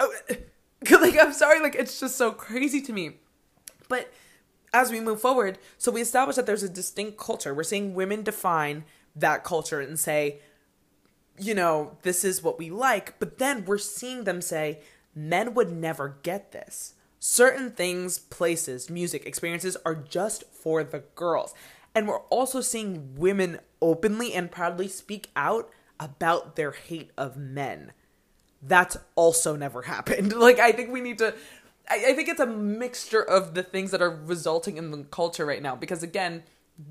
oh, 0.00 0.12
like 0.90 1.18
I'm 1.18 1.32
sorry, 1.32 1.60
like 1.60 1.76
it's 1.76 2.00
just 2.00 2.16
so 2.16 2.32
crazy 2.32 2.80
to 2.82 2.92
me. 2.92 3.18
But 3.88 4.12
as 4.72 4.90
we 4.90 5.00
move 5.00 5.20
forward, 5.20 5.58
so 5.78 5.92
we 5.92 6.00
establish 6.00 6.36
that 6.36 6.46
there's 6.46 6.64
a 6.64 6.68
distinct 6.68 7.16
culture. 7.16 7.54
We're 7.54 7.62
seeing 7.62 7.94
women 7.94 8.22
define 8.22 8.84
that 9.14 9.44
culture 9.44 9.80
and 9.80 9.98
say, 9.98 10.40
you 11.38 11.54
know, 11.54 11.96
this 12.02 12.24
is 12.24 12.42
what 12.42 12.58
we 12.58 12.70
like. 12.70 13.18
But 13.20 13.38
then 13.38 13.64
we're 13.64 13.78
seeing 13.78 14.24
them 14.24 14.40
say, 14.40 14.80
men 15.14 15.54
would 15.54 15.70
never 15.70 16.18
get 16.22 16.50
this. 16.50 16.94
Certain 17.20 17.70
things, 17.70 18.18
places, 18.18 18.90
music, 18.90 19.24
experiences 19.26 19.76
are 19.86 19.94
just 19.94 20.44
for 20.52 20.82
the 20.82 21.04
girls. 21.14 21.54
And 21.94 22.08
we're 22.08 22.20
also 22.22 22.60
seeing 22.60 23.14
women 23.16 23.60
openly 23.80 24.32
and 24.32 24.50
proudly 24.50 24.88
speak 24.88 25.30
out 25.36 25.70
about 26.00 26.56
their 26.56 26.72
hate 26.72 27.10
of 27.16 27.36
men. 27.36 27.92
That's 28.60 28.96
also 29.14 29.56
never 29.56 29.82
happened. 29.82 30.32
Like, 30.36 30.58
I 30.58 30.72
think 30.72 30.90
we 30.90 31.00
need 31.00 31.18
to. 31.18 31.34
I, 31.88 32.06
I 32.08 32.12
think 32.14 32.28
it's 32.28 32.40
a 32.40 32.46
mixture 32.46 33.22
of 33.22 33.54
the 33.54 33.62
things 33.62 33.90
that 33.90 34.02
are 34.02 34.10
resulting 34.10 34.76
in 34.76 34.90
the 34.90 35.04
culture 35.04 35.46
right 35.46 35.62
now. 35.62 35.76
Because, 35.76 36.02
again, 36.02 36.42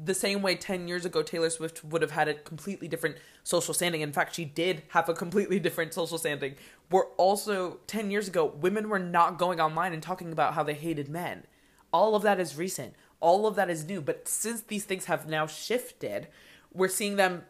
the 0.05 0.13
same 0.13 0.41
way 0.41 0.55
10 0.55 0.87
years 0.87 1.03
ago 1.03 1.21
Taylor 1.21 1.49
Swift 1.49 1.83
would 1.83 2.01
have 2.01 2.11
had 2.11 2.29
a 2.29 2.35
completely 2.35 2.87
different 2.87 3.17
social 3.43 3.73
standing. 3.73 4.01
In 4.01 4.13
fact, 4.13 4.35
she 4.35 4.45
did 4.45 4.83
have 4.89 5.09
a 5.09 5.13
completely 5.13 5.59
different 5.65 5.93
social 5.93 6.17
standing. 6.17 6.55
We're 6.89 7.07
also 7.17 7.79
10 7.87 8.09
years 8.09 8.27
ago, 8.27 8.45
women 8.45 8.87
were 8.87 8.99
not 8.99 9.37
going 9.37 9.59
online 9.59 9.93
and 9.93 10.01
talking 10.01 10.31
about 10.31 10.53
how 10.53 10.63
they 10.63 10.73
hated 10.73 11.09
men. 11.09 11.45
All 11.91 12.15
of 12.15 12.23
that 12.23 12.39
is 12.39 12.55
recent 12.55 12.93
all 13.23 13.47
of 13.47 13.55
that 13.55 13.69
is 13.69 13.85
new. 13.85 14.01
But 14.01 14.27
since 14.27 14.61
these 14.61 14.83
things 14.83 15.05
have 15.05 15.27
now 15.27 15.47
shifted, 15.47 16.27
we're 16.73 16.89
seeing 16.89 17.15
them, 17.15 17.43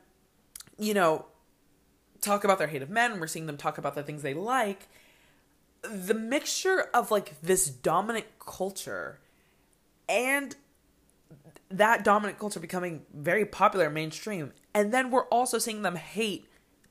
you 0.77 0.93
know, 0.93 1.25
talk 2.21 2.43
about 2.43 2.59
their 2.59 2.67
hate 2.67 2.83
of 2.83 2.91
men. 2.91 3.19
We're 3.19 3.27
seeing 3.27 3.47
them 3.47 3.57
talk 3.57 3.79
about 3.79 3.95
the 3.95 4.03
things 4.03 4.21
they 4.21 4.35
like. 4.35 4.87
The 5.81 6.13
mixture 6.13 6.85
of 6.93 7.09
like 7.09 7.41
this 7.41 7.65
dominant 7.67 8.27
culture 8.39 9.19
and 10.07 10.55
that 11.69 12.03
dominant 12.03 12.37
culture 12.37 12.59
becoming 12.59 13.01
very 13.11 13.43
popular 13.43 13.89
mainstream. 13.89 14.53
And 14.75 14.93
then 14.93 15.09
we're 15.09 15.25
also 15.25 15.57
seeing 15.57 15.81
them 15.81 15.95
hate 15.95 16.45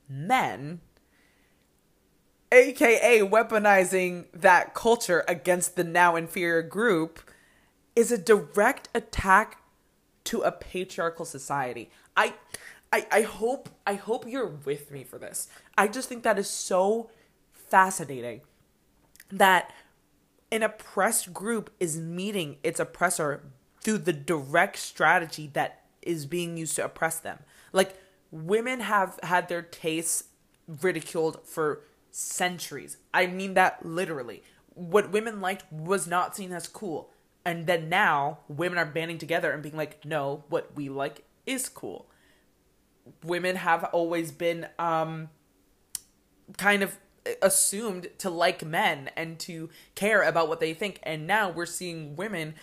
men, 0.09 0.81
aka 2.51 3.19
weaponizing 3.21 4.25
that 4.33 4.73
culture 4.73 5.23
against 5.27 5.77
the 5.77 5.85
now 5.85 6.17
inferior 6.17 6.61
group 6.61 7.21
is 7.95 8.11
a 8.11 8.17
direct 8.17 8.89
attack 8.93 9.61
to 10.25 10.41
a 10.41 10.51
patriarchal 10.51 11.25
society. 11.25 11.89
I 12.15 12.33
I 12.91 13.05
I 13.11 13.21
hope 13.21 13.69
I 13.85 13.95
hope 13.95 14.27
you're 14.27 14.47
with 14.47 14.91
me 14.91 15.03
for 15.03 15.17
this. 15.17 15.47
I 15.77 15.87
just 15.87 16.09
think 16.09 16.23
that 16.23 16.39
is 16.39 16.49
so 16.49 17.09
fascinating 17.51 18.41
that 19.31 19.73
an 20.51 20.63
oppressed 20.63 21.33
group 21.33 21.71
is 21.79 21.97
meeting 21.97 22.57
its 22.63 22.79
oppressor 22.79 23.41
through 23.81 23.97
the 23.99 24.13
direct 24.13 24.77
strategy 24.77 25.49
that 25.53 25.81
is 26.01 26.25
being 26.25 26.57
used 26.57 26.75
to 26.75 26.85
oppress 26.85 27.19
them. 27.19 27.39
Like 27.71 27.97
women 28.31 28.81
have 28.81 29.19
had 29.23 29.49
their 29.49 29.61
tastes 29.61 30.25
ridiculed 30.67 31.39
for 31.45 31.81
centuries. 32.11 32.97
I 33.13 33.27
mean 33.27 33.55
that 33.55 33.85
literally. 33.85 34.43
What 34.75 35.11
women 35.11 35.41
liked 35.41 35.71
was 35.71 36.07
not 36.07 36.35
seen 36.35 36.51
as 36.51 36.67
cool 36.67 37.12
and 37.45 37.67
then 37.67 37.89
now 37.89 38.39
women 38.47 38.77
are 38.77 38.85
banding 38.85 39.17
together 39.17 39.51
and 39.51 39.61
being 39.61 39.75
like 39.75 40.03
no 40.05 40.43
what 40.49 40.75
we 40.75 40.89
like 40.89 41.25
is 41.45 41.69
cool. 41.69 42.07
Women 43.23 43.57
have 43.57 43.83
always 43.85 44.31
been 44.31 44.67
um 44.79 45.29
kind 46.57 46.83
of 46.83 46.97
assumed 47.41 48.07
to 48.17 48.29
like 48.29 48.65
men 48.65 49.09
and 49.15 49.39
to 49.39 49.69
care 49.95 50.23
about 50.23 50.49
what 50.49 50.59
they 50.59 50.73
think. 50.73 50.99
And 51.03 51.25
now 51.25 51.49
we're 51.49 51.65
seeing 51.65 52.15
women 52.15 52.55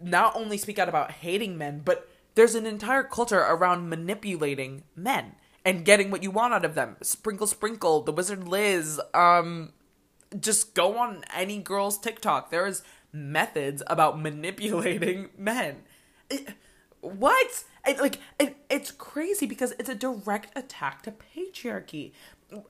not 0.00 0.34
only 0.36 0.58
speak 0.58 0.78
out 0.78 0.88
about 0.88 1.10
hating 1.12 1.56
men 1.56 1.82
but 1.84 2.08
there's 2.34 2.54
an 2.54 2.66
entire 2.66 3.04
culture 3.04 3.38
around 3.40 3.88
manipulating 3.88 4.82
men 4.96 5.36
and 5.64 5.84
getting 5.84 6.10
what 6.10 6.22
you 6.22 6.30
want 6.30 6.52
out 6.52 6.64
of 6.64 6.74
them. 6.74 6.96
Sprinkle 7.02 7.46
sprinkle 7.46 8.02
the 8.02 8.12
wizard 8.12 8.46
liz 8.46 9.00
um 9.12 9.72
just 10.38 10.74
go 10.74 10.98
on 10.98 11.24
any 11.34 11.58
girl's 11.58 11.98
tiktok. 11.98 12.50
There 12.50 12.66
is 12.66 12.82
methods 13.14 13.82
about 13.86 14.20
manipulating 14.20 15.30
men. 15.38 15.82
It, 16.28 16.48
what? 17.00 17.64
It, 17.86 17.98
like 17.98 18.18
it, 18.38 18.56
it's 18.68 18.90
crazy 18.90 19.46
because 19.46 19.72
it's 19.78 19.88
a 19.88 19.94
direct 19.94 20.56
attack 20.58 21.02
to 21.02 21.12
patriarchy. 21.12 22.12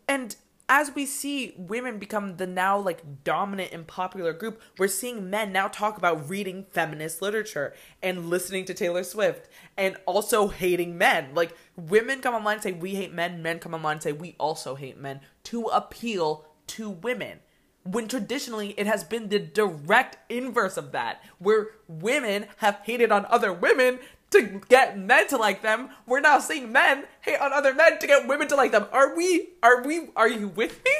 And 0.06 0.36
as 0.68 0.94
we 0.94 1.04
see 1.04 1.54
women 1.58 1.98
become 1.98 2.36
the 2.36 2.46
now 2.46 2.78
like 2.78 3.22
dominant 3.22 3.72
and 3.72 3.86
popular 3.86 4.32
group, 4.32 4.60
we're 4.78 4.88
seeing 4.88 5.28
men 5.28 5.52
now 5.52 5.68
talk 5.68 5.98
about 5.98 6.28
reading 6.28 6.64
feminist 6.70 7.20
literature 7.20 7.74
and 8.02 8.30
listening 8.30 8.64
to 8.64 8.74
Taylor 8.74 9.04
Swift 9.04 9.48
and 9.76 9.96
also 10.06 10.48
hating 10.48 10.96
men. 10.96 11.34
Like 11.34 11.54
women 11.76 12.20
come 12.20 12.34
online 12.34 12.54
and 12.54 12.62
say 12.62 12.72
we 12.72 12.94
hate 12.94 13.12
men, 13.12 13.42
men 13.42 13.58
come 13.58 13.74
online 13.74 13.94
and 13.94 14.02
say 14.02 14.12
we 14.12 14.36
also 14.38 14.74
hate 14.74 14.98
men 14.98 15.20
to 15.44 15.66
appeal 15.66 16.46
to 16.68 16.88
women 16.90 17.40
when 17.84 18.08
traditionally 18.08 18.74
it 18.78 18.86
has 18.86 19.04
been 19.04 19.28
the 19.28 19.38
direct 19.38 20.18
inverse 20.30 20.76
of 20.76 20.92
that, 20.92 21.22
where 21.38 21.68
women 21.86 22.46
have 22.58 22.80
hated 22.82 23.12
on 23.12 23.26
other 23.26 23.52
women 23.52 23.98
to 24.30 24.60
get 24.68 24.98
men 24.98 25.28
to 25.28 25.36
like 25.36 25.62
them. 25.62 25.90
We're 26.06 26.20
now 26.20 26.38
seeing 26.40 26.72
men 26.72 27.04
hate 27.20 27.40
on 27.40 27.52
other 27.52 27.74
men 27.74 27.98
to 27.98 28.06
get 28.06 28.26
women 28.26 28.48
to 28.48 28.56
like 28.56 28.72
them. 28.72 28.86
Are 28.92 29.14
we, 29.14 29.50
are 29.62 29.82
we, 29.82 30.08
are 30.16 30.28
you 30.28 30.48
with 30.48 30.82
me? 30.84 30.92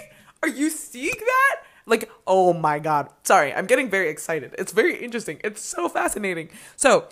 Are 0.43 0.49
you 0.49 0.71
seeing 0.71 1.17
that? 1.19 1.63
Like, 1.87 2.11
oh 2.27 2.53
my 2.53 2.79
god. 2.79 3.09
Sorry, 3.25 3.53
I'm 3.53 3.67
getting 3.67 3.91
very 3.91 4.09
excited. 4.09 4.55
It's 4.59 4.73
very 4.73 5.03
interesting. 5.03 5.41
It's 5.43 5.63
so 5.63 5.89
fascinating. 5.89 6.51
So, 6.77 7.09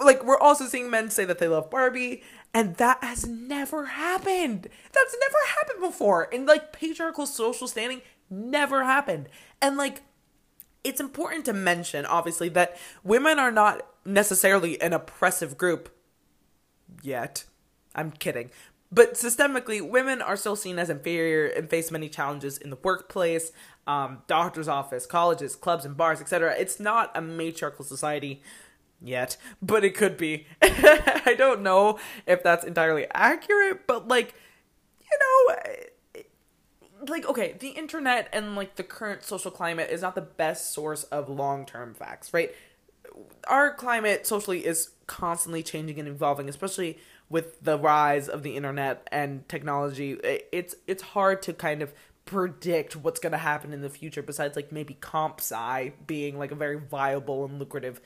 like 0.00 0.24
we're 0.24 0.38
also 0.38 0.66
seeing 0.66 0.90
men 0.90 1.10
say 1.10 1.24
that 1.24 1.38
they 1.38 1.48
love 1.48 1.70
Barbie 1.70 2.22
and 2.54 2.76
that 2.76 3.02
has 3.02 3.26
never 3.26 3.86
happened. 3.86 4.68
That's 4.92 5.16
never 5.20 5.38
happened 5.58 5.80
before. 5.80 6.24
In 6.24 6.46
like 6.46 6.72
patriarchal 6.72 7.26
social 7.26 7.68
standing 7.68 8.02
never 8.30 8.84
happened. 8.84 9.28
And 9.60 9.76
like 9.76 10.02
it's 10.84 11.00
important 11.00 11.44
to 11.46 11.52
mention 11.52 12.06
obviously 12.06 12.48
that 12.50 12.76
women 13.02 13.38
are 13.38 13.50
not 13.50 13.86
necessarily 14.04 14.80
an 14.80 14.92
oppressive 14.92 15.58
group 15.58 15.94
yet. 17.02 17.44
I'm 17.94 18.10
kidding. 18.12 18.50
But 18.90 19.14
systemically, 19.14 19.86
women 19.86 20.22
are 20.22 20.36
still 20.36 20.56
seen 20.56 20.78
as 20.78 20.88
inferior 20.88 21.46
and 21.46 21.68
face 21.68 21.90
many 21.90 22.08
challenges 22.08 22.56
in 22.56 22.70
the 22.70 22.78
workplace, 22.82 23.52
um, 23.86 24.22
doctor's 24.26 24.68
office, 24.68 25.04
colleges, 25.04 25.56
clubs, 25.56 25.84
and 25.84 25.96
bars, 25.96 26.22
etc. 26.22 26.54
It's 26.58 26.80
not 26.80 27.10
a 27.14 27.20
matriarchal 27.20 27.84
society 27.84 28.40
yet, 29.00 29.36
but 29.60 29.84
it 29.84 29.94
could 29.94 30.16
be. 30.16 30.46
I 30.62 31.34
don't 31.36 31.60
know 31.60 31.98
if 32.26 32.42
that's 32.42 32.64
entirely 32.64 33.06
accurate, 33.12 33.86
but 33.86 34.08
like, 34.08 34.34
you 35.00 35.18
know, 35.18 35.54
like 37.06 37.26
okay, 37.26 37.56
the 37.58 37.70
internet 37.70 38.28
and 38.32 38.56
like 38.56 38.76
the 38.76 38.82
current 38.82 39.22
social 39.22 39.50
climate 39.50 39.90
is 39.90 40.02
not 40.02 40.14
the 40.14 40.20
best 40.22 40.72
source 40.72 41.04
of 41.04 41.28
long-term 41.28 41.94
facts, 41.94 42.32
right? 42.32 42.54
Our 43.46 43.72
climate 43.74 44.26
socially 44.26 44.64
is 44.66 44.90
constantly 45.06 45.62
changing 45.62 45.98
and 45.98 46.08
evolving, 46.08 46.48
especially 46.48 46.98
with 47.28 47.60
the 47.62 47.78
rise 47.78 48.28
of 48.28 48.42
the 48.42 48.56
internet 48.56 49.06
and 49.12 49.48
technology. 49.48 50.18
It's 50.52 50.74
it's 50.86 51.02
hard 51.02 51.42
to 51.42 51.52
kind 51.52 51.82
of 51.82 51.92
predict 52.24 52.94
what's 52.94 53.20
going 53.20 53.32
to 53.32 53.38
happen 53.38 53.72
in 53.72 53.80
the 53.80 53.88
future 53.88 54.22
besides 54.22 54.54
like 54.54 54.70
maybe 54.70 54.92
comp 54.92 55.40
sci 55.40 55.92
being 56.06 56.38
like 56.38 56.52
a 56.52 56.54
very 56.54 56.78
viable 56.78 57.46
and 57.46 57.58
lucrative 57.58 58.02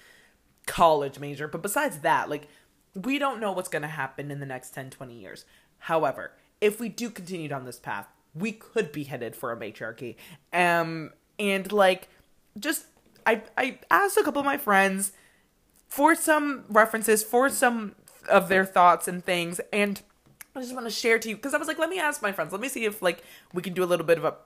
college 0.67 1.19
major. 1.19 1.49
But 1.49 1.63
besides 1.63 1.99
that, 1.99 2.31
like, 2.31 2.47
we 2.95 3.19
don't 3.19 3.41
know 3.41 3.53
what's 3.53 3.69
going 3.69 3.83
to 3.83 3.89
happen 3.89 4.31
in 4.31 4.41
the 4.41 4.47
next 4.47 4.71
10, 4.71 4.91
20 4.91 5.15
years. 5.15 5.45
However, 5.79 6.33
if 6.61 6.79
we 6.79 6.89
do 6.89 7.11
continue 7.11 7.49
down 7.49 7.65
this 7.65 7.81
path, 7.81 8.07
we 8.35 8.53
could 8.53 8.93
be 8.93 9.05
headed 9.05 9.37
for 9.37 9.53
a 9.53 9.57
matriarchy. 9.57 10.17
Um, 10.53 11.11
and 11.39 11.71
like, 11.73 12.09
just, 12.59 12.87
I, 13.27 13.43
I 13.57 13.79
asked 13.91 14.17
a 14.17 14.23
couple 14.23 14.41
of 14.41 14.47
my 14.47 14.59
friends 14.59 15.13
for 15.89 16.15
some 16.15 16.65
references, 16.69 17.23
for 17.23 17.49
some 17.49 17.95
of 18.29 18.49
their 18.49 18.65
thoughts 18.65 19.09
and 19.09 19.25
things, 19.25 19.61
and 19.73 20.01
I 20.55 20.61
just 20.61 20.75
want 20.75 20.87
to 20.87 20.91
share 20.91 21.19
to 21.19 21.29
you 21.29 21.37
because 21.37 21.55
I 21.55 21.59
was 21.59 21.69
like, 21.69 21.79
let 21.79 21.89
me 21.89 21.99
ask 21.99 22.23
my 22.23 22.33
friends, 22.33 22.53
let 22.53 22.61
me 22.61 22.69
see 22.69 22.85
if 22.85 23.01
like 23.01 23.23
we 23.53 23.63
can 23.63 23.73
do 23.73 23.83
a 23.83 23.87
little 23.87 24.07
bit 24.07 24.19
of 24.19 24.25
a 24.25 24.37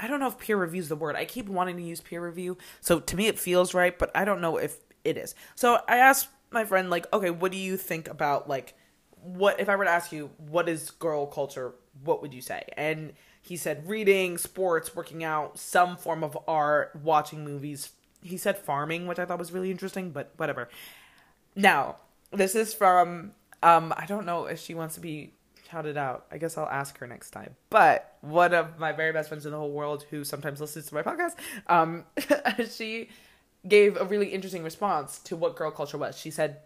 I 0.00 0.06
don't 0.06 0.20
know 0.20 0.28
if 0.28 0.38
peer 0.38 0.56
review 0.56 0.80
is 0.80 0.88
the 0.88 0.96
word. 0.96 1.16
I 1.16 1.24
keep 1.24 1.48
wanting 1.48 1.76
to 1.76 1.82
use 1.82 2.00
peer 2.00 2.24
review. 2.24 2.56
So 2.80 3.00
to 3.00 3.16
me 3.16 3.26
it 3.26 3.38
feels 3.38 3.74
right, 3.74 3.98
but 3.98 4.10
I 4.14 4.24
don't 4.24 4.40
know 4.40 4.56
if 4.56 4.78
it 5.04 5.16
is. 5.16 5.34
So 5.56 5.80
I 5.88 5.98
asked 5.98 6.28
my 6.50 6.64
friend, 6.64 6.88
like, 6.88 7.12
okay, 7.12 7.30
what 7.30 7.50
do 7.50 7.58
you 7.58 7.76
think 7.76 8.08
about 8.08 8.48
like 8.48 8.74
what 9.20 9.58
if 9.58 9.68
I 9.68 9.74
were 9.74 9.84
to 9.84 9.90
ask 9.90 10.12
you 10.12 10.30
what 10.36 10.68
is 10.68 10.90
girl 10.90 11.26
culture, 11.26 11.74
what 12.04 12.22
would 12.22 12.32
you 12.32 12.40
say? 12.40 12.62
And 12.76 13.12
he 13.48 13.56
said 13.56 13.88
reading, 13.88 14.36
sports, 14.36 14.94
working 14.94 15.24
out, 15.24 15.58
some 15.58 15.96
form 15.96 16.22
of 16.22 16.36
art, 16.46 16.94
watching 17.02 17.44
movies. 17.44 17.92
He 18.22 18.36
said 18.36 18.58
farming, 18.58 19.06
which 19.06 19.18
I 19.18 19.24
thought 19.24 19.38
was 19.38 19.52
really 19.52 19.70
interesting, 19.70 20.10
but 20.10 20.32
whatever. 20.36 20.68
Now, 21.56 21.96
this 22.30 22.54
is 22.54 22.74
from 22.74 23.32
um 23.62 23.94
I 23.96 24.04
don't 24.04 24.26
know 24.26 24.44
if 24.44 24.60
she 24.60 24.74
wants 24.74 24.96
to 24.96 25.00
be 25.00 25.32
shouted 25.70 25.96
out. 25.96 26.26
I 26.30 26.36
guess 26.36 26.58
I'll 26.58 26.68
ask 26.68 26.98
her 26.98 27.06
next 27.06 27.30
time. 27.30 27.56
But 27.70 28.18
one 28.20 28.52
of 28.52 28.78
my 28.78 28.92
very 28.92 29.12
best 29.12 29.30
friends 29.30 29.46
in 29.46 29.52
the 29.52 29.58
whole 29.58 29.72
world 29.72 30.04
who 30.10 30.24
sometimes 30.24 30.60
listens 30.60 30.86
to 30.88 30.94
my 30.94 31.02
podcast, 31.02 31.36
um 31.68 32.04
she 32.70 33.08
gave 33.66 33.96
a 33.96 34.04
really 34.04 34.28
interesting 34.28 34.62
response 34.62 35.20
to 35.20 35.36
what 35.36 35.56
girl 35.56 35.70
culture 35.70 35.96
was. 35.96 36.18
She 36.18 36.30
said 36.30 36.58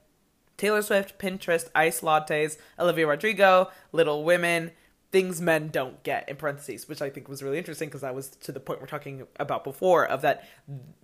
Taylor 0.57 0.83
Swift, 0.83 1.17
Pinterest, 1.17 1.69
iced 1.77 2.03
lattes, 2.03 2.57
Olivia 2.77 3.07
Rodrigo, 3.07 3.71
Little 3.93 4.25
Women, 4.25 4.73
things 5.13 5.43
men 5.43 5.69
don't 5.69 6.03
get 6.03 6.29
in 6.29 6.37
parentheses, 6.37 6.89
which 6.89 7.03
I 7.03 7.11
think 7.11 7.29
was 7.29 7.43
really 7.43 7.59
interesting 7.59 7.89
because 7.89 8.01
that 8.01 8.15
was 8.15 8.31
to 8.31 8.51
the 8.51 8.61
point 8.61 8.81
we're 8.81 8.87
talking 8.87 9.27
about 9.39 9.63
before 9.63 10.07
of 10.07 10.23
that 10.23 10.49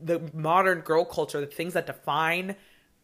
the 0.02 0.20
modern 0.32 0.80
girl 0.80 1.04
culture, 1.04 1.40
the 1.40 1.46
things 1.46 1.74
that 1.74 1.86
define 1.86 2.56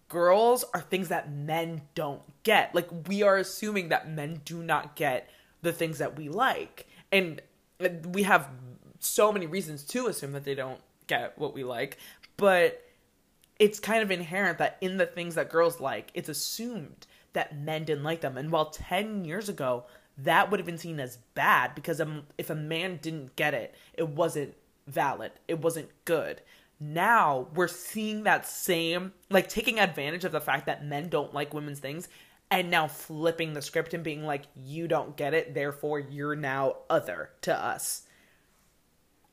girls 0.08 0.64
are 0.72 0.80
things 0.80 1.08
that 1.08 1.30
men 1.30 1.82
don't 1.94 2.22
get. 2.42 2.74
Like 2.74 2.88
we 3.06 3.22
are 3.22 3.36
assuming 3.36 3.90
that 3.90 4.10
men 4.10 4.40
do 4.46 4.62
not 4.62 4.96
get 4.96 5.28
the 5.60 5.72
things 5.72 5.98
that 5.98 6.16
we 6.16 6.28
like. 6.30 6.86
And 7.12 7.42
uh, 7.80 7.90
we 8.08 8.22
have 8.22 8.48
so 8.98 9.30
many 9.30 9.46
reasons 9.46 9.84
to 9.84 10.06
assume 10.06 10.32
that 10.32 10.44
they 10.44 10.54
don't 10.54 10.80
get 11.06 11.38
what 11.38 11.54
we 11.54 11.64
like, 11.64 11.98
but 12.38 12.82
it's 13.58 13.78
kind 13.78 14.02
of 14.02 14.10
inherent 14.10 14.58
that 14.58 14.78
in 14.80 14.96
the 14.96 15.06
things 15.06 15.34
that 15.34 15.50
girls 15.50 15.80
like, 15.80 16.10
it's 16.14 16.30
assumed 16.30 17.06
that 17.34 17.58
men 17.58 17.84
didn't 17.84 18.04
like 18.04 18.22
them. 18.22 18.38
And 18.38 18.50
while 18.50 18.70
10 18.70 19.24
years 19.24 19.48
ago, 19.48 19.84
that 20.18 20.50
would 20.50 20.60
have 20.60 20.66
been 20.66 20.78
seen 20.78 21.00
as 21.00 21.18
bad 21.34 21.74
because 21.74 22.00
if 22.38 22.50
a 22.50 22.54
man 22.54 22.98
didn't 23.02 23.36
get 23.36 23.54
it, 23.54 23.74
it 23.94 24.08
wasn't 24.08 24.54
valid, 24.86 25.32
it 25.48 25.60
wasn't 25.60 25.88
good. 26.04 26.40
Now 26.80 27.48
we're 27.54 27.68
seeing 27.68 28.24
that 28.24 28.46
same, 28.46 29.12
like 29.30 29.48
taking 29.48 29.78
advantage 29.78 30.24
of 30.24 30.32
the 30.32 30.40
fact 30.40 30.66
that 30.66 30.84
men 30.84 31.08
don't 31.08 31.34
like 31.34 31.54
women's 31.54 31.78
things 31.78 32.08
and 32.50 32.70
now 32.70 32.86
flipping 32.86 33.54
the 33.54 33.62
script 33.62 33.94
and 33.94 34.04
being 34.04 34.24
like, 34.24 34.42
you 34.54 34.86
don't 34.86 35.16
get 35.16 35.34
it, 35.34 35.54
therefore 35.54 35.98
you're 35.98 36.36
now 36.36 36.76
other 36.90 37.30
to 37.42 37.54
us. 37.56 38.02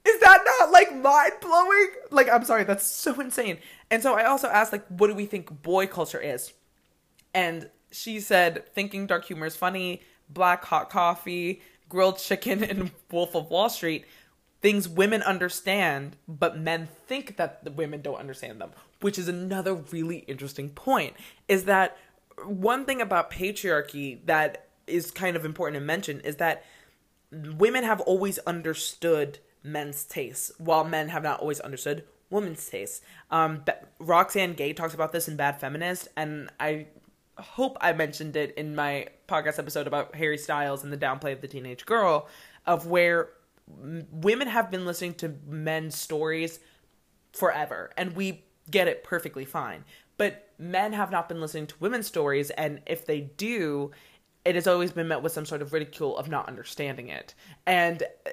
Is 0.04 0.20
that 0.22 0.44
not 0.60 0.72
like 0.72 0.96
mind 0.96 1.34
blowing? 1.42 1.88
Like, 2.10 2.28
I'm 2.28 2.44
sorry, 2.44 2.64
that's 2.64 2.86
so 2.86 3.20
insane. 3.20 3.60
And 3.92 4.02
so 4.02 4.16
I 4.16 4.26
also 4.26 4.48
asked, 4.48 4.72
like, 4.72 4.88
what 4.88 5.08
do 5.08 5.14
we 5.14 5.28
think 5.28 5.62
boy 5.62 5.86
culture 5.86 6.20
is? 6.20 6.54
And 7.36 7.70
she 7.92 8.20
said, 8.20 8.66
thinking 8.74 9.06
dark 9.06 9.26
humor 9.26 9.46
is 9.46 9.56
funny, 9.56 10.02
black 10.34 10.66
hot 10.66 10.90
coffee, 10.90 11.62
grilled 11.90 12.18
chicken, 12.18 12.64
and 12.70 12.92
Wolf 13.12 13.36
of 13.36 13.50
Wall 13.50 13.70
Street. 13.70 14.06
Things 14.62 14.88
women 14.88 15.24
understand, 15.24 16.18
but 16.28 16.58
men 16.58 16.88
think 17.08 17.38
that 17.38 17.64
the 17.64 17.72
women 17.72 18.02
don't 18.02 18.20
understand 18.20 18.62
them, 18.62 18.72
which 19.00 19.18
is 19.18 19.28
another 19.28 19.74
really 19.74 20.20
interesting 20.28 20.70
point. 20.70 21.16
Is 21.48 21.66
that 21.66 21.98
one 22.46 22.86
thing 22.86 23.02
about 23.02 23.32
patriarchy 23.32 24.24
that 24.26 24.68
is 24.86 25.10
kind 25.10 25.36
of 25.36 25.46
important 25.46 25.80
to 25.80 25.86
mention 25.86 26.20
is 26.22 26.36
that 26.36 26.64
women 27.32 27.84
have 27.84 28.02
always 28.02 28.38
understood 28.40 29.40
men's 29.64 30.04
tastes, 30.04 30.52
while 30.58 30.84
men 30.84 31.10
have 31.10 31.24
not 31.24 31.40
always 31.40 31.60
understood 31.60 32.04
women's 32.30 32.68
tastes. 32.68 33.02
Um, 33.30 33.64
Roxane 34.00 34.54
Gay 34.54 34.74
talks 34.74 34.94
about 34.94 35.12
this 35.12 35.28
in 35.28 35.36
Bad 35.36 35.60
Feminist, 35.60 36.08
and 36.16 36.50
I 36.60 36.88
hope 37.38 37.78
I 37.82 37.94
mentioned 37.94 38.36
it 38.36 38.54
in 38.56 38.76
my 38.76 39.08
podcast 39.28 39.60
episode 39.60 39.88
about 39.88 40.16
Harry 40.16 40.38
Styles 40.38 40.84
and 40.84 40.92
the 40.92 40.98
downplay 40.98 41.34
of 41.34 41.42
the 41.42 41.48
teenage 41.48 41.86
girl, 41.86 42.28
of 42.66 42.88
where 42.88 43.30
women 43.68 44.48
have 44.48 44.70
been 44.70 44.86
listening 44.86 45.14
to 45.16 45.36
men's 45.48 45.96
stories 45.96 46.60
forever, 47.34 47.92
and 47.98 48.16
we 48.16 48.44
get 48.70 48.88
it 48.88 49.04
perfectly 49.04 49.46
fine. 49.46 49.84
But 50.18 50.50
men 50.60 50.94
have 50.94 51.12
not 51.12 51.30
been 51.30 51.42
listening 51.42 51.68
to 51.68 51.76
women's 51.80 52.08
stories, 52.08 52.52
and 52.52 52.82
if 52.86 53.06
they 53.06 53.22
do, 53.22 53.92
it 54.46 54.56
has 54.56 54.68
always 54.68 54.92
been 54.92 55.08
met 55.08 55.22
with 55.24 55.32
some 55.32 55.46
sort 55.46 55.62
of 55.62 55.74
ridicule 55.74 56.18
of 56.18 56.30
not 56.30 56.48
understanding 56.48 57.10
it. 57.10 57.34
And 57.66 58.04
uh, 58.26 58.32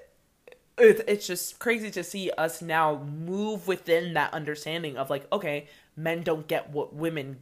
it's 0.79 1.27
just 1.27 1.59
crazy 1.59 1.91
to 1.91 2.05
see 2.05 2.31
us 2.33 2.63
now 2.63 3.03
move 3.03 3.67
within 3.67 4.15
that 4.15 4.33
understanding 4.33 4.97
of 4.97 5.11
like 5.11 5.27
okay 5.33 5.67
men 5.97 6.23
don't 6.23 6.47
get 6.47 6.71
what 6.71 6.95
women 6.95 7.37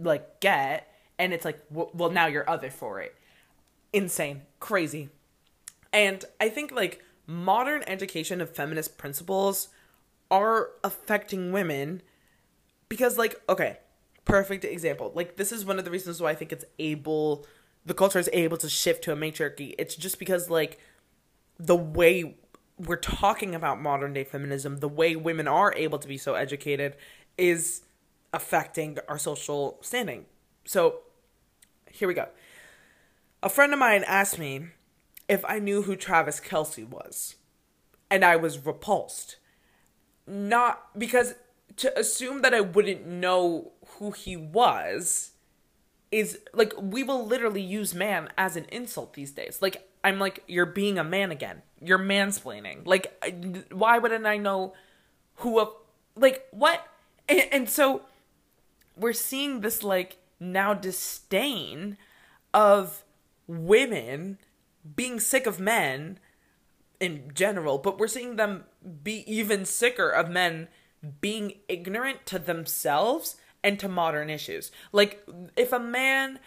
like 0.00 0.40
get 0.40 0.92
and 1.18 1.32
it's 1.32 1.44
like 1.44 1.60
well 1.70 2.10
now 2.10 2.26
you're 2.26 2.48
other 2.48 2.70
for 2.70 3.00
it. 3.00 3.14
Insane. 3.92 4.42
Crazy. 4.60 5.08
And 5.92 6.24
i 6.40 6.48
think 6.48 6.72
like 6.72 7.02
modern 7.26 7.82
education 7.86 8.40
of 8.40 8.54
feminist 8.54 8.98
principles 8.98 9.68
are 10.30 10.70
affecting 10.84 11.52
women 11.52 12.02
because 12.88 13.18
like 13.18 13.40
okay 13.48 13.78
perfect 14.24 14.64
example. 14.64 15.10
Like 15.14 15.36
this 15.36 15.52
is 15.52 15.64
one 15.64 15.78
of 15.78 15.84
the 15.84 15.90
reasons 15.90 16.20
why 16.20 16.30
i 16.30 16.34
think 16.34 16.52
it's 16.52 16.64
able 16.78 17.46
the 17.84 17.94
culture 17.94 18.18
is 18.18 18.28
able 18.32 18.58
to 18.58 18.68
shift 18.68 19.02
to 19.04 19.12
a 19.12 19.16
matriarchy. 19.16 19.74
It's 19.78 19.96
just 19.96 20.18
because 20.18 20.50
like 20.50 20.78
the 21.58 21.76
way 21.76 22.36
we're 22.78 22.96
talking 22.96 23.54
about 23.54 23.80
modern 23.80 24.12
day 24.12 24.24
feminism, 24.24 24.78
the 24.78 24.88
way 24.88 25.16
women 25.16 25.48
are 25.48 25.74
able 25.74 25.98
to 25.98 26.06
be 26.06 26.16
so 26.16 26.34
educated 26.34 26.94
is 27.36 27.82
affecting 28.32 28.98
our 29.08 29.18
social 29.18 29.78
standing. 29.80 30.26
So, 30.64 31.00
here 31.90 32.08
we 32.08 32.14
go. 32.14 32.28
A 33.42 33.48
friend 33.48 33.72
of 33.72 33.78
mine 33.78 34.04
asked 34.06 34.38
me 34.38 34.68
if 35.28 35.44
I 35.44 35.58
knew 35.58 35.82
who 35.82 35.96
Travis 35.96 36.40
Kelce 36.40 36.88
was, 36.88 37.36
and 38.10 38.24
I 38.24 38.36
was 38.36 38.64
repulsed. 38.64 39.36
Not 40.26 40.98
because 40.98 41.34
to 41.76 41.98
assume 41.98 42.42
that 42.42 42.52
I 42.52 42.60
wouldn't 42.60 43.06
know 43.06 43.72
who 43.98 44.10
he 44.10 44.36
was 44.36 45.32
is 46.10 46.38
like 46.52 46.72
we 46.80 47.02
will 47.02 47.26
literally 47.26 47.62
use 47.62 47.94
man 47.94 48.28
as 48.36 48.56
an 48.56 48.66
insult 48.70 49.14
these 49.14 49.30
days. 49.30 49.60
Like 49.60 49.88
I'm 50.02 50.18
like 50.18 50.42
you're 50.46 50.66
being 50.66 50.98
a 50.98 51.04
man 51.04 51.30
again. 51.30 51.62
You're 51.80 51.98
mansplaining. 51.98 52.86
Like 52.86 53.12
why 53.72 53.98
wouldn't 53.98 54.26
I 54.26 54.38
know 54.38 54.74
who 55.36 55.60
a 55.60 55.70
like 56.16 56.46
what? 56.50 56.86
And, 57.28 57.42
and 57.52 57.68
so 57.68 58.02
we're 58.98 59.12
seeing 59.12 59.60
this 59.60 59.82
like 59.82 60.18
now 60.40 60.74
disdain 60.74 61.96
of 62.52 63.04
women 63.46 64.38
being 64.96 65.20
sick 65.20 65.46
of 65.46 65.60
men 65.60 66.18
in 67.00 67.30
general, 67.34 67.78
but 67.78 67.98
we're 67.98 68.08
seeing 68.08 68.36
them 68.36 68.64
be 69.02 69.24
even 69.32 69.64
sicker 69.64 70.08
of 70.08 70.30
men 70.30 70.68
being 71.20 71.54
ignorant 71.68 72.26
to 72.26 72.38
themselves 72.38 73.36
and 73.62 73.78
to 73.78 73.88
modern 73.88 74.30
issues. 74.30 74.70
Like 74.92 75.26
if 75.56 75.72
a 75.72 75.78
man 75.78 76.38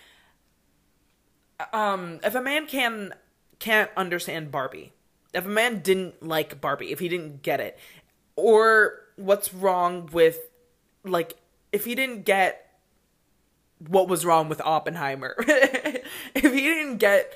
um 1.73 2.19
if 2.23 2.35
a 2.35 2.41
man 2.41 2.65
can 2.67 3.13
can't 3.59 3.91
understand 3.95 4.51
Barbie, 4.51 4.91
if 5.33 5.45
a 5.45 5.49
man 5.49 5.79
didn't 5.79 6.23
like 6.23 6.59
Barbie, 6.59 6.91
if 6.91 6.99
he 6.99 7.07
didn't 7.07 7.43
get 7.43 7.59
it, 7.59 7.77
or 8.35 8.99
what's 9.15 9.53
wrong 9.53 10.09
with 10.11 10.39
like 11.03 11.35
if 11.71 11.85
he 11.85 11.95
didn't 11.95 12.23
get 12.23 12.67
what 13.87 14.07
was 14.07 14.25
wrong 14.25 14.49
with 14.49 14.61
Oppenheimer, 14.61 15.35
if 15.39 16.53
he 16.53 16.61
didn't 16.61 16.97
get 16.97 17.33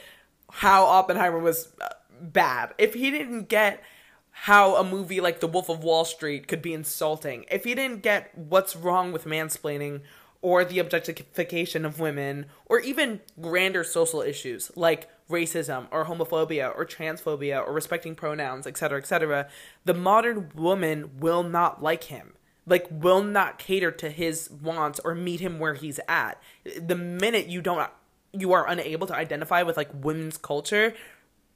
how 0.52 0.86
Oppenheimer 0.86 1.40
was 1.40 1.74
uh, 1.82 1.90
bad, 2.22 2.74
if 2.78 2.94
he 2.94 3.12
didn't 3.12 3.50
get 3.50 3.84
how 4.32 4.76
a 4.76 4.84
movie 4.84 5.22
like 5.22 5.40
The 5.40 5.48
Wolf 5.48 5.70
of 5.70 5.84
Wall 5.84 6.06
Street 6.06 6.48
could 6.48 6.62
be 6.62 6.74
insulting, 6.74 7.46
if 7.50 7.64
he 7.64 7.74
didn't 7.74 8.04
get 8.04 8.38
what's 8.38 8.76
wrong 8.76 9.12
with 9.12 9.26
mansplaining 9.26 10.02
or 10.42 10.64
the 10.64 10.78
objectification 10.78 11.86
of 11.86 12.00
women, 12.00 12.46
or 12.68 12.80
even 12.80 13.20
grander 13.42 13.84
social 13.84 14.22
issues 14.22 14.72
like 14.76 15.10
racism 15.28 15.88
or 15.90 16.06
homophobia 16.06 16.72
or 16.76 16.86
transphobia 16.86 17.66
or 17.66 17.74
respecting 17.74 18.14
pronouns, 18.14 18.68
etc., 18.68 19.00
etc., 19.00 19.48
the 19.86 19.94
modern 19.94 20.52
woman 20.54 21.10
will 21.18 21.42
not 21.42 21.82
like 21.82 22.04
him. 22.06 22.34
Like, 22.66 22.88
will 22.90 23.24
not 23.24 23.60
cater 23.60 23.92
to 23.92 24.10
his 24.10 24.50
wants 24.50 25.00
or 25.00 25.14
meet 25.14 25.40
him 25.40 25.60
where 25.60 25.76
he's 25.76 26.00
at. 26.08 26.42
The 26.80 26.96
minute 26.96 27.48
you 27.48 27.62
don't, 27.62 27.90
you 28.32 28.54
are 28.54 28.68
unable 28.68 29.08
to 29.08 29.16
identify 29.16 29.62
with 29.62 29.78
like 29.78 29.90
women's 29.94 30.38
culture, 30.38 30.94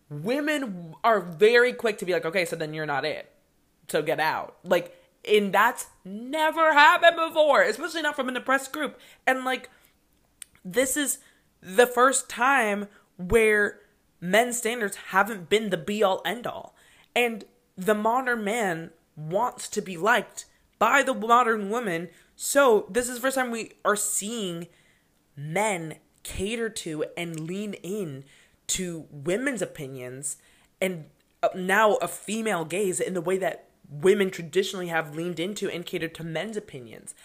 women 0.10 0.96
are 1.04 1.20
very 1.20 1.74
quick 1.74 1.98
to 2.00 2.06
be 2.06 2.14
like, 2.14 2.26
okay, 2.26 2.46
so 2.46 2.56
then 2.56 2.74
you're 2.74 2.86
not 2.86 3.06
it. 3.06 3.32
So 3.88 4.02
get 4.02 4.20
out. 4.20 4.58
Like, 4.64 4.96
and 5.28 5.54
that's 5.54 5.88
never 6.06 6.74
happened 6.74 7.18
before, 7.18 7.64
especially 7.64 8.02
not 8.02 8.16
from 8.16 8.30
an 8.30 8.38
oppressed 8.38 8.72
group. 8.72 9.00
And 9.28 9.44
like, 9.46 9.70
this 10.64 10.96
is 10.96 11.20
the 11.62 11.88
first 11.88 12.30
time 12.30 12.88
where 13.18 13.80
men's 14.22 14.58
standards 14.58 14.96
haven't 15.08 15.50
been 15.50 15.70
the 15.70 15.78
be 15.78 16.04
all 16.04 16.22
end 16.26 16.48
all. 16.48 16.76
And 17.16 17.46
the 17.76 17.96
modern 17.96 18.44
man 18.44 18.92
wants 19.16 19.68
to 19.70 19.82
be 19.82 19.98
liked 19.98 20.46
by 20.80 21.04
the 21.04 21.14
modern 21.14 21.70
woman. 21.70 22.10
So 22.36 22.88
this 22.90 23.08
is 23.08 23.16
the 23.16 23.22
first 23.22 23.36
time 23.36 23.52
we 23.52 23.74
are 23.86 23.96
seeing 23.96 24.68
men 25.36 25.98
cater 26.24 26.70
to 26.70 27.06
and 27.16 27.40
lean 27.40 27.74
in 27.76 28.24
to 28.68 29.06
women's 29.12 29.62
opinions 29.62 30.38
and 30.82 31.06
uh, 31.42 31.50
now 31.56 31.96
a 31.96 32.08
female 32.08 32.66
gaze 32.66 33.00
in 33.00 33.14
the 33.14 33.22
way 33.22 33.38
that 33.38 33.70
women 33.90 34.30
traditionally 34.30 34.88
have 34.88 35.16
leaned 35.16 35.40
into 35.40 35.70
and 35.70 35.86
catered 35.86 36.14
to 36.16 36.24
men's 36.24 36.58
opinions. 36.58 37.16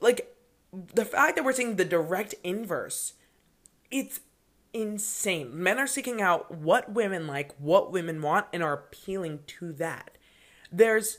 Like 0.00 0.34
the 0.72 1.04
fact 1.04 1.36
that 1.36 1.44
we're 1.44 1.52
seeing 1.52 1.76
the 1.76 1.84
direct 1.84 2.34
inverse, 2.42 3.14
it's 3.90 4.20
insane. 4.72 5.62
Men 5.62 5.78
are 5.78 5.86
seeking 5.86 6.20
out 6.22 6.50
what 6.50 6.92
women 6.92 7.26
like, 7.26 7.54
what 7.58 7.92
women 7.92 8.22
want, 8.22 8.46
and 8.52 8.62
are 8.62 8.72
appealing 8.72 9.40
to 9.46 9.72
that. 9.74 10.16
There's 10.72 11.18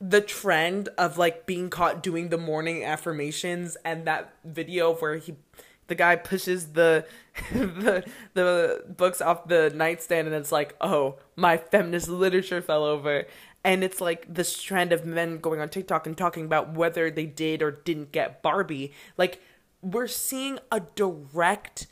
the 0.00 0.20
trend 0.20 0.88
of 0.96 1.18
like 1.18 1.46
being 1.46 1.70
caught 1.70 2.02
doing 2.02 2.28
the 2.28 2.38
morning 2.38 2.84
affirmations 2.84 3.76
and 3.84 4.06
that 4.06 4.32
video 4.44 4.94
where 4.94 5.16
he 5.16 5.34
the 5.88 5.94
guy 5.94 6.16
pushes 6.16 6.72
the 6.74 7.04
the 7.52 8.04
the 8.34 8.84
books 8.88 9.20
off 9.20 9.48
the 9.48 9.72
nightstand 9.74 10.28
and 10.28 10.36
it's 10.36 10.52
like, 10.52 10.76
"Oh, 10.80 11.16
my 11.34 11.56
feminist 11.56 12.08
literature 12.08 12.62
fell 12.62 12.84
over." 12.84 13.24
And 13.64 13.82
it's 13.82 14.00
like 14.00 14.32
this 14.32 14.62
trend 14.62 14.92
of 14.92 15.04
men 15.04 15.38
going 15.38 15.60
on 15.60 15.68
TikTok 15.68 16.06
and 16.06 16.16
talking 16.16 16.44
about 16.44 16.74
whether 16.74 17.10
they 17.10 17.26
did 17.26 17.60
or 17.60 17.72
didn't 17.72 18.12
get 18.12 18.40
Barbie. 18.42 18.92
Like 19.16 19.42
we're 19.82 20.06
seeing 20.06 20.58
a 20.70 20.80
direct 20.80 21.88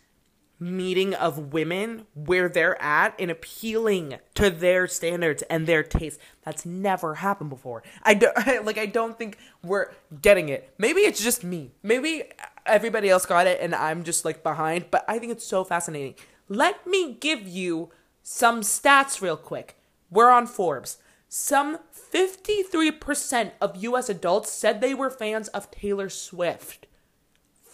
meeting 0.58 1.14
of 1.14 1.52
women 1.52 2.06
where 2.14 2.48
they're 2.48 2.80
at 2.80 3.14
and 3.18 3.30
appealing 3.30 4.18
to 4.34 4.50
their 4.50 4.86
standards 4.86 5.42
and 5.50 5.66
their 5.66 5.82
taste. 5.82 6.18
That's 6.44 6.64
never 6.64 7.16
happened 7.16 7.50
before. 7.50 7.82
I 8.02 8.14
don't 8.14 8.36
like 8.64 8.78
I 8.78 8.86
don't 8.86 9.18
think 9.18 9.38
we're 9.62 9.90
getting 10.22 10.48
it. 10.48 10.72
Maybe 10.78 11.00
it's 11.00 11.22
just 11.22 11.44
me. 11.44 11.72
Maybe 11.82 12.24
everybody 12.64 13.08
else 13.08 13.26
got 13.26 13.46
it 13.46 13.60
and 13.60 13.74
I'm 13.74 14.04
just 14.04 14.24
like 14.24 14.42
behind, 14.42 14.86
but 14.90 15.04
I 15.08 15.18
think 15.18 15.32
it's 15.32 15.46
so 15.46 15.64
fascinating. 15.64 16.14
Let 16.48 16.86
me 16.86 17.14
give 17.14 17.46
you 17.46 17.90
some 18.22 18.62
stats 18.62 19.20
real 19.20 19.36
quick. 19.36 19.76
We're 20.10 20.30
on 20.30 20.46
Forbes. 20.46 20.98
Some 21.28 21.78
53% 22.12 23.52
of 23.60 23.76
US 23.76 24.08
adults 24.08 24.52
said 24.52 24.80
they 24.80 24.94
were 24.94 25.10
fans 25.10 25.48
of 25.48 25.70
Taylor 25.70 26.08
Swift. 26.08 26.86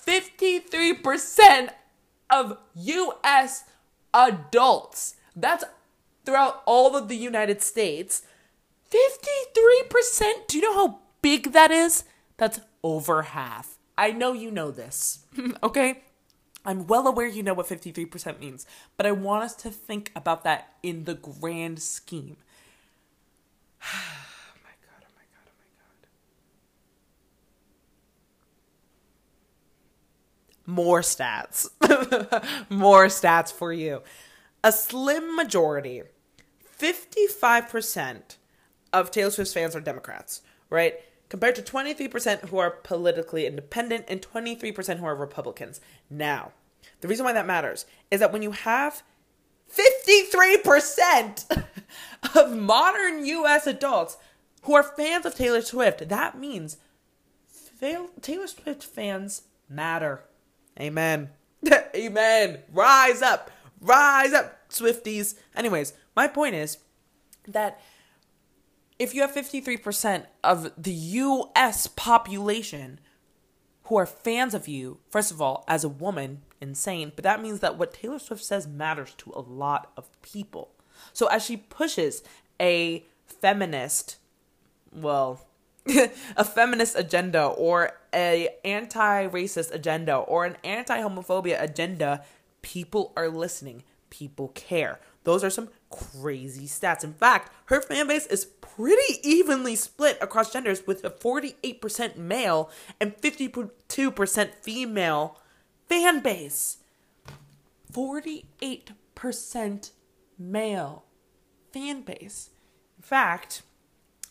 53% 0.05 1.68
of 2.33 2.59
US 2.75 3.64
adults. 4.12 5.14
That's 5.37 5.64
throughout 6.25 6.62
all 6.66 6.97
of 6.97 7.09
the 7.09 7.16
United 7.16 7.62
States. 7.62 8.23
53%. 8.90 10.49
Do 10.49 10.59
you 10.59 10.62
know 10.62 10.75
how 10.75 10.99
big 11.21 11.53
that 11.53 11.71
is? 11.71 12.05
That's 12.37 12.61
over 12.83 13.23
half. 13.23 13.79
I 13.97 14.11
know 14.11 14.33
you 14.33 14.51
know 14.51 14.71
this, 14.71 15.21
okay? 15.62 16.03
I'm 16.64 16.87
well 16.87 17.07
aware 17.07 17.27
you 17.27 17.42
know 17.42 17.55
what 17.55 17.66
53% 17.66 18.38
means, 18.38 18.66
but 18.97 19.07
I 19.07 19.12
want 19.12 19.45
us 19.45 19.55
to 19.57 19.71
think 19.71 20.12
about 20.14 20.45
that 20.45 20.75
in 20.83 21.05
the 21.05 21.14
grand 21.14 21.83
scheme. 21.83 22.37
oh 23.83 23.99
my 24.62 24.71
god, 24.87 25.03
oh 25.03 25.12
my 25.16 25.27
god, 25.35 25.47
oh 25.47 25.59
my 25.59 25.66
god. 30.62 30.62
More 30.72 31.02
stats. 31.02 31.68
More 32.70 33.06
stats 33.06 33.52
for 33.52 33.74
you. 33.74 34.02
A 34.64 34.72
slim 34.72 35.37
majority, 35.37 36.02
55% 36.78 38.37
of 38.90 39.11
Taylor 39.11 39.30
Swift's 39.30 39.52
fans 39.52 39.76
are 39.76 39.80
Democrats, 39.80 40.40
right? 40.70 40.94
Compared 41.28 41.56
to 41.56 41.62
23% 41.62 42.48
who 42.48 42.56
are 42.56 42.70
politically 42.70 43.44
independent 43.44 44.06
and 44.08 44.22
23% 44.22 44.96
who 44.98 45.04
are 45.04 45.14
Republicans. 45.14 45.82
Now, 46.08 46.52
the 47.02 47.08
reason 47.08 47.26
why 47.26 47.35
that 47.35 47.46
matters 47.46 47.85
is 48.11 48.20
that 48.20 48.32
when 48.32 48.40
you 48.40 48.52
have 48.52 49.02
53% 49.70 51.64
of 52.35 52.56
modern 52.56 53.26
US 53.26 53.66
adults 53.66 54.16
who 54.62 54.74
are 54.74 54.82
fans 54.82 55.26
of 55.26 55.35
Taylor 55.35 55.61
Swift, 55.61 56.08
that 56.08 56.38
means 56.38 56.78
Taylor 57.78 58.46
Swift 58.46 58.85
fans 58.85 59.42
matter. 59.68 60.24
Amen. 60.80 61.30
Amen. 61.94 62.58
Rise 62.72 63.22
up. 63.22 63.50
Rise 63.80 64.32
up, 64.32 64.68
Swifties. 64.70 65.35
Anyways, 65.56 65.92
my 66.14 66.28
point 66.28 66.54
is 66.54 66.78
that 67.48 67.80
if 68.98 69.14
you 69.14 69.22
have 69.22 69.35
53% 69.35 70.26
of 70.44 70.70
the 70.80 70.92
US 70.92 71.88
population 71.88 73.00
who 73.85 73.96
are 73.96 74.06
fans 74.06 74.54
of 74.54 74.68
you, 74.68 74.98
first 75.11 75.32
of 75.32 75.42
all, 75.42 75.64
as 75.66 75.82
a 75.82 75.88
woman, 75.88 76.42
insane, 76.61 77.12
but 77.14 77.24
that 77.24 77.42
means 77.42 77.61
that 77.61 77.76
what 77.76 77.92
Taylor 77.92 78.20
Swift 78.20 78.44
says 78.44 78.66
matters 78.68 79.14
to 79.18 79.32
a 79.35 79.40
lot 79.40 79.90
of 79.96 80.08
people. 80.22 80.70
So 81.12 81.26
as 81.26 81.44
she 81.44 81.56
pushes 81.56 82.22
a 82.61 83.04
feminist, 83.26 84.18
well, 84.92 85.46
a 86.37 86.44
feminist 86.44 86.96
agenda 86.96 87.44
or 87.44 87.98
a 88.14 88.48
anti-racist 88.64 89.72
agenda 89.72 90.16
or 90.16 90.44
an 90.44 90.57
anti-homophobia 90.64 91.61
agenda, 91.62 92.25
people 92.62 93.12
are 93.16 93.29
listening. 93.29 93.83
People 94.11 94.48
care. 94.48 95.01
Those 95.25 95.44
are 95.44 95.51
some 95.51 95.68
crazy 95.90 96.66
stats. 96.66 97.05
In 97.05 97.12
fact, 97.12 97.53
her 97.66 97.81
fan 97.81 98.09
base 98.09 98.27
is 98.27 98.44
pretty 98.44 99.20
evenly 99.22 99.77
split 99.77 100.18
across 100.20 100.53
genders 100.53 100.87
with 100.87 101.05
a 101.05 101.11
48% 101.11 102.16
male 102.16 102.70
and 103.01 103.16
52% 103.16 104.51
female 104.61 105.38
fan 105.88 106.20
base. 106.20 106.79
48% 107.92 109.90
male 110.38 111.05
fan 111.72 112.03
base. 112.03 112.51
In 112.98 113.03
fact, 113.03 113.62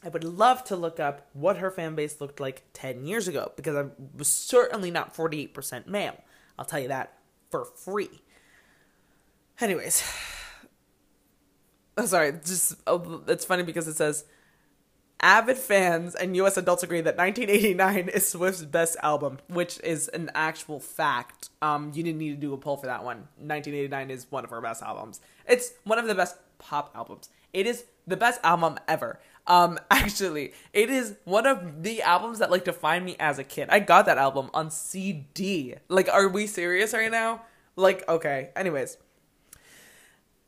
I 0.04 0.10
would 0.10 0.24
love 0.24 0.64
to 0.66 0.76
look 0.76 1.00
up 1.00 1.28
what 1.34 1.58
her 1.58 1.70
fan 1.70 1.96
base 1.96 2.20
looked 2.20 2.40
like 2.40 2.64
10 2.74 3.06
years 3.06 3.28
ago 3.28 3.52
because 3.56 3.76
I 3.76 3.90
was 4.18 4.28
certainly 4.28 4.90
not 4.90 5.16
48% 5.16 5.88
male. 5.88 6.18
I'll 6.58 6.66
tell 6.66 6.80
you 6.80 6.88
that 6.88 7.14
for 7.52 7.66
free. 7.66 8.22
Anyways, 9.60 10.04
oh, 11.98 12.06
sorry, 12.06 12.34
just 12.44 12.76
oh, 12.88 13.24
it's 13.28 13.46
funny 13.46 13.64
because 13.64 13.88
it 13.88 13.96
says 13.96 14.26
avid 15.22 15.58
fans 15.58 16.16
and 16.16 16.36
US 16.36 16.58
adults 16.58 16.82
agree 16.82 17.02
that 17.02 17.16
1989 17.16 18.10
is 18.10 18.28
Swift's 18.28 18.64
best 18.64 18.98
album, 19.04 19.38
which 19.50 19.80
is 19.84 20.08
an 20.08 20.32
actual 20.34 20.80
fact. 20.80 21.50
Um, 21.62 21.92
you 21.94 22.02
didn't 22.02 22.18
need 22.18 22.32
to 22.32 22.42
do 22.42 22.54
a 22.54 22.58
poll 22.58 22.78
for 22.78 22.88
that 22.88 23.04
one. 23.04 23.28
1989 23.38 24.10
is 24.10 24.26
one 24.32 24.44
of 24.44 24.50
her 24.50 24.62
best 24.62 24.82
albums. 24.82 25.22
It's 25.48 25.74
one 25.84 26.00
of 26.00 26.08
the 26.08 26.16
best 26.16 26.38
pop 26.58 26.92
albums. 26.96 27.30
It 27.54 27.68
is 27.68 27.86
the 28.08 28.18
best 28.18 28.40
album 28.44 28.78
ever. 28.88 29.20
Um, 29.48 29.80
actually, 29.92 30.54
it 30.74 30.90
is 30.90 31.16
one 31.26 31.46
of 31.46 31.84
the 31.84 32.02
albums 32.02 32.40
that 32.40 32.52
like 32.52 32.66
defined 32.66 33.06
me 33.06 33.16
as 33.20 33.40
a 33.40 33.44
kid. 33.44 33.70
I 33.70 33.80
got 33.80 34.06
that 34.06 34.18
album 34.18 34.50
on 34.54 34.72
CD. 34.72 35.76
Like, 35.90 36.10
are 36.10 36.28
we 36.28 36.48
serious 36.48 36.94
right 36.94 37.12
now? 37.12 37.42
Like, 37.76 38.08
okay. 38.08 38.50
Anyways, 38.56 38.98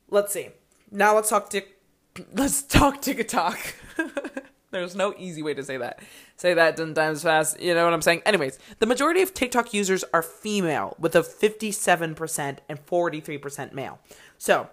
let's 0.09 0.33
see. 0.33 0.49
Now 0.91 1.15
let's 1.15 1.29
talk 1.29 1.49
tick. 1.49 1.69
Let's 2.33 2.61
talk 2.61 3.01
to 3.01 3.15
TikTok. 3.15 3.57
There's 4.71 4.95
no 4.95 5.15
easy 5.17 5.41
way 5.41 5.55
to 5.55 5.63
say 5.63 5.77
that. 5.77 5.99
Say 6.37 6.53
that 6.53 6.77
ten 6.77 6.93
times 6.93 7.23
fast. 7.23 7.59
You 7.59 7.73
know 7.73 7.85
what 7.85 7.93
I'm 7.93 8.03
saying? 8.03 8.21
Anyways, 8.23 8.59
the 8.77 8.85
majority 8.85 9.23
of 9.23 9.33
TikTok 9.33 9.73
users 9.73 10.03
are 10.13 10.21
female, 10.21 10.95
with 10.99 11.15
a 11.15 11.21
57% 11.21 12.57
and 12.69 12.85
43% 12.85 13.73
male. 13.73 13.99
So, 14.37 14.69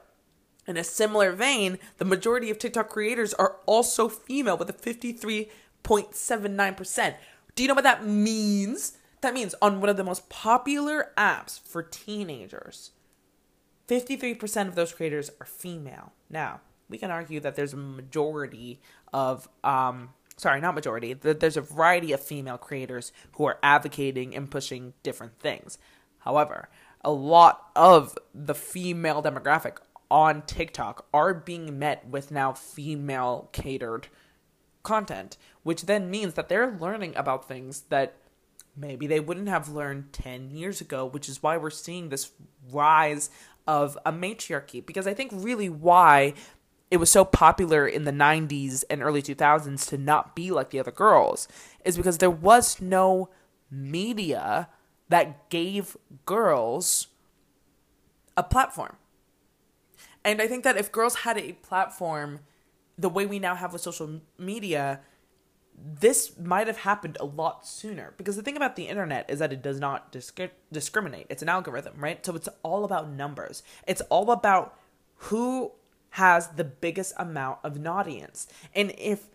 in 0.66 0.76
a 0.76 0.84
similar 0.84 1.32
vein, 1.32 1.78
the 1.98 2.04
majority 2.04 2.50
of 2.50 2.58
TikTok 2.58 2.88
creators 2.88 3.32
are 3.34 3.56
also 3.66 4.08
female, 4.08 4.56
with 4.56 4.70
a 4.70 4.74
53.79%. 4.74 7.14
Do 7.54 7.62
you 7.62 7.68
know 7.68 7.74
what 7.74 7.84
that 7.84 8.04
means? 8.06 8.96
That 9.20 9.34
means 9.34 9.54
on 9.60 9.80
one 9.80 9.90
of 9.90 9.96
the 9.96 10.04
most 10.04 10.28
popular 10.28 11.10
apps 11.16 11.60
for 11.60 11.82
teenagers, 11.82 12.90
53% 13.88 14.68
of 14.68 14.74
those 14.74 14.92
creators 14.92 15.30
are 15.40 15.46
female. 15.46 16.12
Now, 16.28 16.60
we 16.88 16.98
can 16.98 17.10
argue 17.10 17.40
that 17.40 17.56
there's 17.56 17.72
a 17.72 17.78
majority 17.78 18.80
of 19.12 19.48
um 19.64 20.10
sorry, 20.40 20.60
not 20.60 20.74
majority, 20.74 21.12
that 21.12 21.40
there's 21.40 21.58
a 21.58 21.60
variety 21.60 22.12
of 22.12 22.20
female 22.20 22.56
creators 22.56 23.12
who 23.32 23.44
are 23.44 23.58
advocating 23.62 24.34
and 24.34 24.50
pushing 24.50 24.94
different 25.02 25.38
things. 25.38 25.76
However, 26.20 26.70
a 27.04 27.10
lot 27.10 27.68
of 27.76 28.16
the 28.34 28.54
female 28.54 29.22
demographic 29.22 29.76
on 30.10 30.42
TikTok 30.42 31.06
are 31.14 31.32
being 31.34 31.78
met 31.78 32.06
with 32.06 32.30
now 32.30 32.52
female 32.52 33.48
catered 33.52 34.08
content, 34.82 35.36
which 35.62 35.82
then 35.82 36.10
means 36.10 36.34
that 36.34 36.48
they're 36.48 36.76
learning 36.80 37.14
about 37.16 37.46
things 37.46 37.82
that 37.90 38.16
maybe 38.76 39.06
they 39.06 39.20
wouldn't 39.20 39.48
have 39.48 39.68
learned 39.68 40.12
10 40.12 40.50
years 40.50 40.80
ago, 40.80 41.04
which 41.04 41.28
is 41.28 41.42
why 41.42 41.56
we're 41.56 41.70
seeing 41.70 42.08
this 42.08 42.30
rise 42.70 43.30
of 43.66 43.98
a 44.04 44.12
matriarchy. 44.12 44.80
Because 44.80 45.06
I 45.06 45.14
think 45.14 45.30
really 45.34 45.68
why 45.68 46.34
it 46.90 46.96
was 46.96 47.10
so 47.10 47.24
popular 47.24 47.86
in 47.86 48.04
the 48.04 48.12
90s 48.12 48.82
and 48.90 49.02
early 49.02 49.22
2000s 49.22 49.88
to 49.88 49.98
not 49.98 50.34
be 50.34 50.50
like 50.50 50.70
the 50.70 50.80
other 50.80 50.90
girls 50.90 51.46
is 51.84 51.96
because 51.96 52.18
there 52.18 52.30
was 52.30 52.80
no 52.80 53.28
media 53.70 54.68
that 55.08 55.48
gave 55.50 55.96
girls 56.26 57.08
a 58.36 58.42
platform. 58.42 58.96
And 60.24 60.40
I 60.42 60.46
think 60.46 60.64
that 60.64 60.76
if 60.76 60.92
girls 60.92 61.16
had 61.16 61.38
a 61.38 61.52
platform 61.52 62.40
the 62.98 63.08
way 63.08 63.24
we 63.24 63.38
now 63.38 63.54
have 63.54 63.72
with 63.72 63.82
social 63.82 64.20
media, 64.38 65.00
this 65.74 66.36
might 66.38 66.66
have 66.66 66.78
happened 66.78 67.16
a 67.20 67.24
lot 67.24 67.66
sooner. 67.66 68.12
Because 68.16 68.36
the 68.36 68.42
thing 68.42 68.56
about 68.56 68.76
the 68.76 68.88
internet 68.88 69.28
is 69.30 69.38
that 69.38 69.52
it 69.52 69.62
does 69.62 69.80
not 69.80 70.12
disc- 70.12 70.38
discriminate. 70.70 71.26
It's 71.30 71.42
an 71.42 71.48
algorithm, 71.48 71.94
right? 71.98 72.24
So 72.24 72.34
it's 72.36 72.48
all 72.62 72.84
about 72.84 73.10
numbers. 73.10 73.62
It's 73.86 74.02
all 74.02 74.30
about 74.30 74.78
who 75.16 75.72
has 76.10 76.48
the 76.48 76.64
biggest 76.64 77.14
amount 77.16 77.58
of 77.64 77.76
an 77.76 77.86
audience. 77.86 78.46
And 78.74 78.92
if 78.98 79.28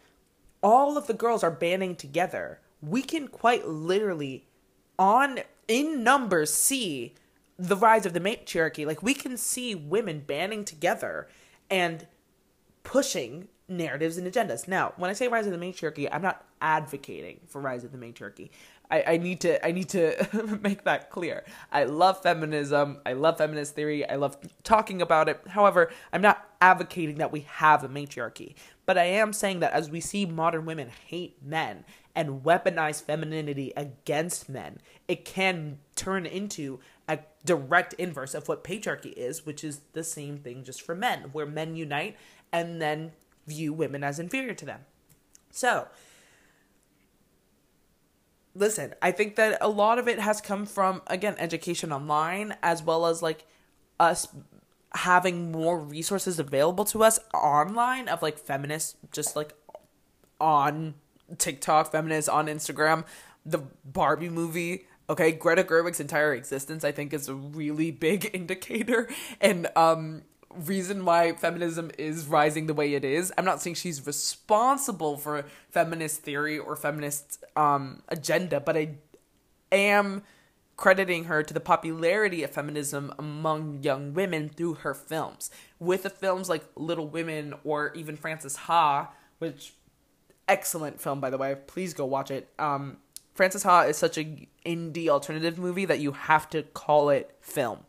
all 0.62 0.98
of 0.98 1.08
the 1.08 1.14
girls 1.14 1.44
are 1.44 1.52
banding 1.52 1.96
together, 1.96 2.60
we 2.82 3.02
can 3.02 3.28
quite 3.28 3.68
literally 3.68 4.46
on 5.00 5.40
in 5.68 6.04
numbers 6.04 6.54
see 6.54 7.16
the 7.58 7.76
rise 7.76 8.06
of 8.06 8.14
the 8.14 8.20
matriarchy. 8.20 8.86
Like 8.86 9.02
we 9.02 9.14
can 9.14 9.38
see 9.38 9.76
women 9.76 10.20
banding 10.20 10.66
together 10.66 11.28
and 11.70 12.08
pushing 12.84 13.48
narratives 13.68 14.18
and 14.18 14.32
agendas. 14.32 14.68
Now, 14.68 14.94
when 14.98 15.10
I 15.10 15.14
say 15.14 15.28
rise 15.28 15.46
of 15.46 15.52
the 15.52 15.58
matriarchy, 15.58 16.12
I'm 16.12 16.22
not 16.22 16.46
advocating 16.62 17.40
for 17.48 17.60
rise 17.60 17.84
of 17.84 17.92
the 17.92 17.98
matriarchy. 17.98 18.52
I, 18.92 19.04
I 19.08 19.18
need 19.18 19.42
to 19.42 19.66
I 19.66 19.72
need 19.72 19.90
to 19.90 20.60
make 20.62 20.84
that 20.84 21.10
clear. 21.10 21.44
I 21.72 21.86
love 21.86 22.22
feminism. 22.22 23.00
I 23.06 23.14
love 23.14 23.38
feminist 23.38 23.76
theory. 23.76 24.08
I 24.08 24.16
love 24.16 24.38
talking 24.64 25.02
about 25.02 25.30
it. 25.30 25.42
However, 25.48 25.92
I'm 26.14 26.22
not 26.22 26.48
advocating 26.62 27.16
that 27.18 27.32
we 27.32 27.42
have 27.42 27.84
a 27.84 27.90
matriarchy. 27.90 28.56
But 28.86 28.98
I 28.98 29.06
am 29.06 29.34
saying 29.34 29.62
that 29.62 29.74
as 29.74 29.90
we 29.90 30.00
see 30.00 30.26
modern 30.26 30.66
women 30.66 30.92
hate 31.08 31.44
men 31.44 31.86
and 32.14 32.44
weaponize 32.44 33.04
femininity 33.04 33.74
against 33.76 34.48
men, 34.48 34.80
it 35.08 35.26
can 35.26 35.80
turn 35.96 36.26
into 36.26 36.80
a 37.08 37.20
direct 37.44 37.94
inverse 37.94 38.34
of 38.34 38.48
what 38.48 38.64
patriarchy 38.64 39.14
is, 39.14 39.46
which 39.46 39.64
is 39.64 39.82
the 39.94 40.04
same 40.04 40.38
thing 40.38 40.64
just 40.64 40.82
for 40.82 40.96
men, 40.96 41.30
where 41.32 41.46
men 41.46 41.76
unite 41.76 42.18
and 42.52 42.82
then 42.82 43.12
view 43.46 43.74
women 43.74 44.04
as 44.04 44.20
inferior 44.20 44.54
to 44.54 44.66
them. 44.66 44.82
So, 45.52 45.88
listen, 48.56 48.96
I 49.02 49.12
think 49.12 49.36
that 49.36 49.58
a 49.62 49.70
lot 49.70 50.00
of 50.00 50.08
it 50.08 50.20
has 50.20 50.42
come 50.42 50.66
from 50.66 51.02
again 51.08 51.36
education 51.38 51.92
online 51.92 52.56
as 52.64 52.82
well 52.82 53.06
as 53.06 53.22
like 53.22 53.46
us 54.00 54.28
having 54.94 55.52
more 55.52 55.80
resources 55.80 56.40
available 56.40 56.86
to 56.86 57.04
us 57.04 57.20
online 57.34 58.08
of 58.08 58.22
like 58.22 58.38
feminists 58.38 58.96
just 59.12 59.36
like 59.36 59.54
on 60.40 60.96
TikTok, 61.38 61.92
feminists 61.92 62.30
on 62.30 62.48
Instagram, 62.48 63.04
the 63.46 63.60
Barbie 63.84 64.30
movie 64.30 64.86
Okay, 65.10 65.32
Greta 65.32 65.64
Gerwig's 65.64 66.00
entire 66.00 66.34
existence, 66.34 66.84
I 66.84 66.92
think, 66.92 67.14
is 67.14 67.30
a 67.30 67.36
really 67.36 67.92
big 67.92 68.30
indicator 68.34 69.08
and 69.40 69.68
um, 69.76 70.24
reason 70.50 71.06
why 71.06 71.34
feminism 71.34 71.92
is 71.98 72.26
rising 72.28 72.66
the 72.66 72.74
way 72.74 72.94
it 72.94 73.06
is. 73.06 73.32
I'm 73.38 73.46
not 73.46 73.62
saying 73.62 73.76
she's 73.76 74.06
responsible 74.06 75.18
for 75.18 75.46
feminist 75.70 76.22
theory 76.22 76.58
or 76.58 76.76
feminist 76.76 77.44
um, 77.56 78.02
agenda, 78.10 78.60
but 78.60 78.76
I 78.76 78.96
am 79.72 80.24
crediting 80.78 81.26
her 81.26 81.42
to 81.44 81.54
the 81.54 81.60
popularity 81.60 82.44
of 82.44 82.52
feminism 82.52 83.14
among 83.18 83.82
young 83.84 84.14
women 84.14 84.50
through 84.50 84.76
her 84.76 84.94
films. 84.94 85.50
With 85.80 86.04
the 86.04 86.10
films 86.10 86.50
like 86.50 86.66
Little 86.76 87.08
Women 87.08 87.54
or 87.64 87.94
even 87.94 88.18
Frances 88.18 88.56
Ha, 88.58 89.12
which 89.40 89.74
excellent 90.48 91.00
film 91.02 91.20
by 91.20 91.30
the 91.30 91.38
way. 91.38 91.56
Please 91.68 91.94
go 91.94 92.06
watch 92.06 92.32
it. 92.32 92.50
Um, 92.60 92.98
Frances 93.36 93.64
Ha 93.64 93.82
is 93.82 93.98
such 93.98 94.18
a 94.18 94.48
indie 94.66 95.10
alternative 95.10 95.60
movie 95.60 95.86
that 95.86 96.00
you 96.00 96.14
have 96.14 96.50
to 96.50 96.64
call 96.64 97.10
it 97.10 97.36
film. 97.42 97.80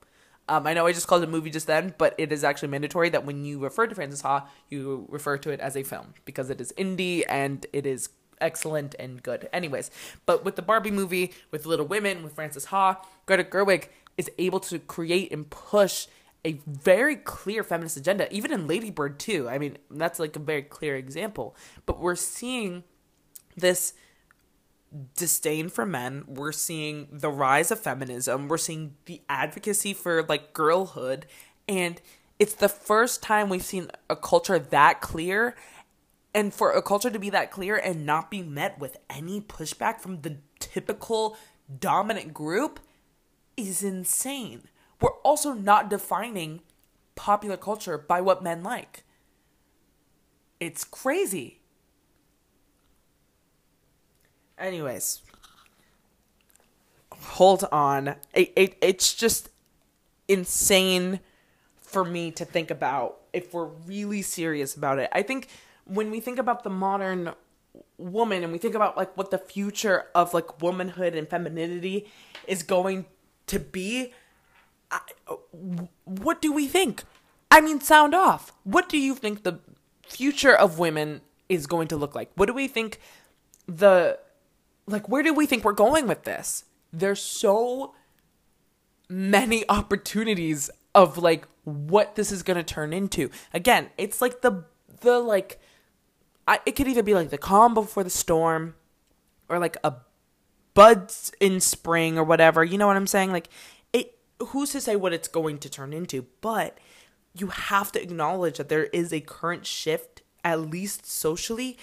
Um, 0.48 0.66
I 0.66 0.74
know 0.74 0.87
I 0.87 0.92
just 0.92 1.06
called 1.06 1.22
it 1.22 1.28
a 1.28 1.32
movie 1.32 1.50
just 1.50 1.66
then, 1.66 1.94
but 1.98 2.14
it 2.18 2.30
is 2.30 2.44
actually 2.44 2.68
mandatory 2.68 3.09
that 3.11 3.24
when 3.24 3.44
you 3.44 3.59
refer 3.59 3.87
to 3.87 3.94
Frances 3.94 4.20
Ha, 4.20 4.48
you 4.68 5.06
refer 5.09 5.38
to 5.38 5.50
it 5.50 5.61
as 5.61 5.76
a 5.76 5.82
film 5.82 6.14
because 6.24 6.50
it 6.50 6.61
is 6.61 6.72
indie 6.76 7.24
and 7.28 7.64
it 7.72 7.87
is 7.87 8.11
excellent 8.40 8.94
and 8.98 9.22
good. 9.22 9.48
Anyways, 9.52 9.90
but 10.24 10.44
with 10.44 10.56
the 10.56 10.62
Barbie 10.62 10.90
movie, 10.90 11.32
with 11.50 11.64
Little 11.64 11.87
Women, 11.87 12.22
with 12.22 12.35
Frances 12.35 12.66
Ha, 12.66 13.00
Greta 13.24 13.44
Gerwig 13.44 13.87
is 14.16 14.30
able 14.38 14.61
to 14.61 14.78
create 14.78 15.32
and 15.32 15.48
push 15.48 16.06
a 16.44 16.61
very 16.66 17.16
clear 17.16 17.64
feminist 17.64 17.96
agenda, 17.96 18.32
even 18.32 18.52
in 18.52 18.68
Lady 18.68 18.90
Bird 18.90 19.18
too. 19.18 19.48
I 19.48 19.59
mean, 19.59 19.78
that's 19.90 20.20
like 20.20 20.37
a 20.37 20.40
very 20.40 20.62
clear 20.62 20.96
example. 20.96 21.56
But 21.87 21.98
we're 21.98 22.14
seeing 22.14 22.85
this 23.56 23.94
disdain 25.14 25.68
for 25.68 25.87
men. 25.87 26.24
We're 26.26 26.52
seeing 26.52 27.09
the 27.11 27.30
rise 27.30 27.70
of 27.70 27.80
feminism. 27.80 28.48
We're 28.48 28.59
seeing 28.59 28.96
the 29.06 29.22
advocacy 29.28 29.94
for 29.94 30.22
like 30.22 30.52
girlhood. 30.52 31.26
And 31.68 32.00
it's 32.38 32.54
the 32.54 32.68
first 32.68 33.22
time 33.22 33.48
we've 33.48 33.64
seen 33.64 33.90
a 34.09 34.16
culture 34.16 34.59
that 34.59 35.00
clear. 35.00 35.56
And 36.35 36.52
for 36.52 36.70
a 36.70 36.82
culture 36.82 37.11
to 37.11 37.18
be 37.18 37.30
that 37.30 37.50
clear 37.50 37.76
and 37.76 38.04
not 38.04 38.30
be 38.30 38.42
met 38.42 38.78
with 38.78 38.98
any 39.09 39.40
pushback 39.40 40.00
from 40.00 40.20
the 40.20 40.38
typical 40.59 41.37
dominant 41.80 42.35
group 42.35 42.80
is 43.56 43.82
insane. 43.82 44.64
We're 45.00 45.18
also 45.24 45.52
not 45.52 45.90
defining 45.90 46.61
popular 47.14 47.56
culture 47.56 47.96
by 47.98 48.20
what 48.20 48.42
men 48.42 48.62
like. 48.62 49.04
It's 50.61 50.85
crazy. 50.85 51.61
Anyways, 54.59 55.23
hold 57.12 57.69
on. 57.71 58.16
It, 58.33 58.53
it, 58.57 58.77
it's 58.81 59.14
just 59.14 59.51
insane 60.29 61.21
for 61.81 62.05
me 62.05 62.31
to 62.33 62.45
think 62.45 62.71
about 62.71 63.19
if 63.33 63.53
we're 63.53 63.66
really 63.66 64.23
serious 64.23 64.75
about 64.75 64.99
it. 64.99 65.11
I 65.12 65.23
think 65.23 65.49
when 65.85 66.11
we 66.11 66.21
think 66.21 66.38
about 66.38 66.64
the 66.64 66.71
modern 66.71 67.33
woman 67.99 68.42
and 68.42 68.53
we 68.53 68.59
think 68.59 68.75
about 68.75 68.97
like 68.97 69.16
what 69.16 69.31
the 69.31 69.38
future 69.38 70.07
of 70.14 70.35
like 70.35 70.61
womanhood 70.62 71.14
and 71.14 71.29
femininity 71.29 72.07
is 72.47 72.62
going 72.62 73.05
to 73.47 73.59
be, 73.59 74.12
I, 74.90 75.01
what 76.05 76.40
do 76.40 76.53
we 76.53 76.66
think? 76.66 77.05
I 77.51 77.61
mean, 77.61 77.81
sound 77.81 78.14
off. 78.14 78.53
What 78.64 78.88
do 78.88 78.99
you 78.99 79.14
think 79.14 79.42
the 79.42 79.61
future 80.07 80.55
of 80.55 80.79
women 80.79 81.21
is 81.49 81.66
going 81.66 81.88
to 81.88 81.97
look 81.97 82.14
like? 82.14 82.31
What 82.35 82.47
do 82.47 82.55
we 82.55 82.69
think 82.69 83.01
the 83.69 84.19
like 84.87 85.09
where 85.09 85.22
do 85.22 85.35
we 85.35 85.46
think 85.46 85.64
we're 85.64 85.72
going 85.72 86.07
with 86.07 86.25
this? 86.25 86.64
There's 86.92 87.20
so 87.20 87.94
many 89.09 89.64
opportunities 89.68 90.70
of 90.94 91.18
like 91.18 91.46
what 91.64 92.14
this 92.14 92.33
is 92.33 92.42
going 92.42 92.57
to 92.57 92.62
turn 92.62 92.92
into. 92.92 93.31
Again, 93.53 93.90
it's 93.99 94.20
like 94.22 94.42
the 94.42 94.64
the 95.01 95.18
like 95.18 95.61
I, 96.49 96.61
it 96.64 96.77
could 96.77 96.88
either 96.88 97.03
be 97.03 97.14
like 97.14 97.31
the 97.31 97.38
calm 97.38 97.75
before 97.75 98.05
the 98.05 98.11
storm 98.11 98.75
or 99.49 99.59
like 99.59 99.77
a 99.83 99.94
buds 100.75 101.33
in 101.40 101.61
spring 101.61 102.18
or 102.18 102.25
whatever. 102.25 102.62
You 102.62 102.79
know 102.79 102.87
what 102.87 102.96
I'm 102.96 103.07
saying? 103.07 103.33
Like 103.33 103.49
it 103.92 104.16
who's 104.40 104.70
to 104.72 104.81
say 104.81 104.96
what 104.96 105.12
it's 105.12 105.29
going 105.29 105.59
to 105.59 105.70
turn 105.70 105.92
into? 105.92 106.27
But 106.40 106.79
you 107.35 107.49
have 107.49 107.92
to 107.92 108.03
acknowledge 108.03 108.59
that 108.59 108.68
there 108.68 108.85
is 108.85 109.12
a 109.12 109.20
current 109.20 109.66
shift 109.66 110.22
at 110.44 110.61
least 110.61 111.05
socially 111.05 111.77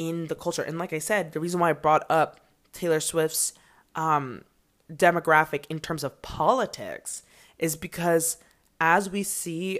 in 0.00 0.28
the 0.28 0.34
culture. 0.34 0.62
And 0.62 0.78
like 0.78 0.94
I 0.94 0.98
said, 0.98 1.32
the 1.32 1.40
reason 1.40 1.60
why 1.60 1.68
I 1.68 1.74
brought 1.74 2.10
up 2.10 2.40
Taylor 2.72 3.00
Swift's 3.00 3.52
um, 3.94 4.44
demographic 4.90 5.66
in 5.68 5.78
terms 5.78 6.02
of 6.02 6.22
politics 6.22 7.22
is 7.58 7.76
because 7.76 8.38
as 8.80 9.10
we 9.10 9.22
see 9.22 9.78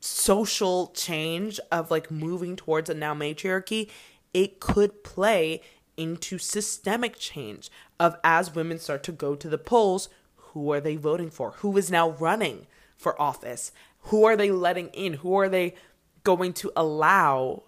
social 0.00 0.88
change 0.88 1.58
of 1.72 1.90
like 1.90 2.10
moving 2.10 2.56
towards 2.56 2.90
a 2.90 2.94
now 2.94 3.14
matriarchy, 3.14 3.88
it 4.34 4.60
could 4.60 5.02
play 5.02 5.62
into 5.96 6.36
systemic 6.36 7.18
change 7.18 7.70
of 7.98 8.18
as 8.22 8.54
women 8.54 8.78
start 8.78 9.02
to 9.04 9.12
go 9.12 9.34
to 9.34 9.48
the 9.48 9.56
polls, 9.56 10.10
who 10.36 10.70
are 10.70 10.80
they 10.80 10.96
voting 10.96 11.30
for? 11.30 11.52
Who 11.52 11.74
is 11.78 11.90
now 11.90 12.10
running 12.10 12.66
for 12.98 13.18
office? 13.18 13.72
Who 14.08 14.24
are 14.24 14.36
they 14.36 14.50
letting 14.50 14.88
in? 14.88 15.14
Who 15.14 15.34
are 15.38 15.48
they 15.48 15.74
going 16.22 16.52
to 16.54 16.70
allow 16.76 17.62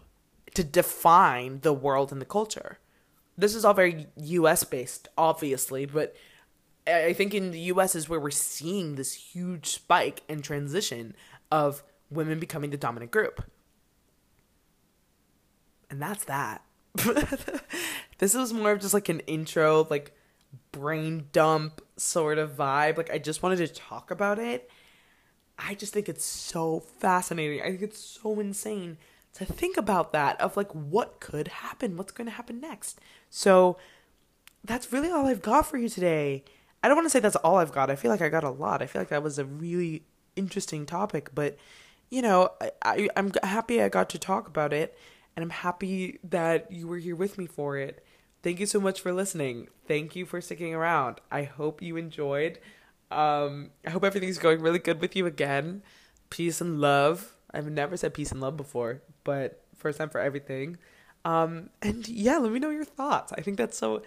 to 0.56 0.64
define 0.64 1.60
the 1.60 1.72
world 1.72 2.12
and 2.12 2.20
the 2.20 2.26
culture? 2.26 2.78
This 3.38 3.54
is 3.54 3.64
all 3.64 3.74
very 3.74 4.06
US 4.16 4.64
based, 4.64 5.08
obviously, 5.16 5.86
but 5.86 6.14
I 6.86 7.12
think 7.12 7.34
in 7.34 7.50
the 7.50 7.60
US 7.60 7.94
is 7.94 8.08
where 8.08 8.20
we're 8.20 8.30
seeing 8.30 8.94
this 8.94 9.12
huge 9.12 9.66
spike 9.66 10.22
and 10.28 10.42
transition 10.42 11.14
of 11.50 11.82
women 12.10 12.38
becoming 12.38 12.70
the 12.70 12.76
dominant 12.76 13.10
group. 13.10 13.44
And 15.90 16.00
that's 16.00 16.24
that. 16.24 16.62
this 18.18 18.34
was 18.34 18.52
more 18.52 18.72
of 18.72 18.80
just 18.80 18.94
like 18.94 19.08
an 19.08 19.20
intro, 19.20 19.86
like 19.90 20.16
brain 20.72 21.26
dump 21.32 21.80
sort 21.96 22.38
of 22.38 22.56
vibe. 22.56 22.96
Like 22.96 23.10
I 23.10 23.18
just 23.18 23.42
wanted 23.42 23.58
to 23.58 23.68
talk 23.68 24.10
about 24.10 24.38
it. 24.38 24.70
I 25.58 25.74
just 25.74 25.92
think 25.92 26.08
it's 26.08 26.24
so 26.24 26.80
fascinating. 26.80 27.62
I 27.62 27.70
think 27.70 27.82
it's 27.82 27.98
so 27.98 28.38
insane 28.40 28.98
to 29.36 29.44
think 29.44 29.76
about 29.76 30.12
that 30.12 30.40
of 30.40 30.56
like 30.56 30.72
what 30.72 31.20
could 31.20 31.48
happen, 31.48 31.96
what's 31.96 32.12
going 32.12 32.26
to 32.26 32.32
happen 32.32 32.60
next. 32.60 33.00
So 33.30 33.76
that's 34.64 34.92
really 34.92 35.10
all 35.10 35.26
I've 35.26 35.42
got 35.42 35.66
for 35.66 35.78
you 35.78 35.88
today. 35.88 36.44
I 36.82 36.88
don't 36.88 36.96
want 36.96 37.06
to 37.06 37.10
say 37.10 37.20
that's 37.20 37.36
all 37.36 37.56
I've 37.56 37.72
got. 37.72 37.90
I 37.90 37.96
feel 37.96 38.10
like 38.10 38.22
I 38.22 38.28
got 38.28 38.44
a 38.44 38.50
lot. 38.50 38.82
I 38.82 38.86
feel 38.86 39.00
like 39.00 39.08
that 39.08 39.22
was 39.22 39.38
a 39.38 39.44
really 39.44 40.04
interesting 40.36 40.86
topic, 40.86 41.30
but 41.34 41.56
you 42.10 42.22
know, 42.22 42.50
I, 42.82 43.08
I'm 43.16 43.32
happy 43.42 43.82
I 43.82 43.88
got 43.88 44.08
to 44.10 44.18
talk 44.18 44.46
about 44.46 44.72
it 44.72 44.96
and 45.36 45.42
I'm 45.42 45.50
happy 45.50 46.18
that 46.24 46.70
you 46.70 46.86
were 46.86 46.98
here 46.98 47.16
with 47.16 47.36
me 47.36 47.46
for 47.46 47.76
it. 47.76 48.04
Thank 48.42 48.60
you 48.60 48.66
so 48.66 48.80
much 48.80 49.00
for 49.00 49.12
listening. 49.12 49.68
Thank 49.88 50.14
you 50.14 50.24
for 50.24 50.40
sticking 50.40 50.74
around. 50.74 51.20
I 51.30 51.42
hope 51.42 51.82
you 51.82 51.96
enjoyed. 51.96 52.58
Um, 53.10 53.70
I 53.84 53.90
hope 53.90 54.04
everything's 54.04 54.38
going 54.38 54.60
really 54.60 54.78
good 54.78 55.00
with 55.00 55.16
you 55.16 55.26
again. 55.26 55.82
Peace 56.30 56.60
and 56.60 56.80
love. 56.80 57.35
I've 57.52 57.70
never 57.70 57.96
said 57.96 58.14
peace 58.14 58.32
and 58.32 58.40
love 58.40 58.56
before, 58.56 59.02
but 59.24 59.62
first 59.76 59.98
time 59.98 60.08
for 60.08 60.20
everything. 60.20 60.78
Um, 61.24 61.70
and 61.82 62.06
yeah, 62.08 62.38
let 62.38 62.52
me 62.52 62.58
know 62.58 62.70
your 62.70 62.84
thoughts. 62.84 63.32
I 63.32 63.40
think 63.40 63.56
that's 63.56 63.76
so. 63.76 64.02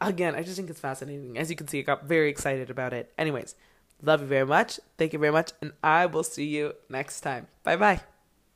Again, 0.00 0.34
I 0.34 0.42
just 0.42 0.56
think 0.56 0.70
it's 0.70 0.80
fascinating. 0.80 1.38
As 1.38 1.50
you 1.50 1.56
can 1.56 1.66
see, 1.66 1.80
I 1.80 1.82
got 1.82 2.04
very 2.04 2.30
excited 2.30 2.70
about 2.70 2.92
it. 2.92 3.12
Anyways, 3.18 3.54
love 4.02 4.20
you 4.20 4.26
very 4.26 4.46
much. 4.46 4.78
Thank 4.96 5.12
you 5.12 5.18
very 5.18 5.32
much, 5.32 5.52
and 5.60 5.72
I 5.82 6.06
will 6.06 6.24
see 6.24 6.46
you 6.46 6.74
next 6.88 7.20
time. 7.20 7.48
Bye 7.64 7.76
bye. 7.76 8.17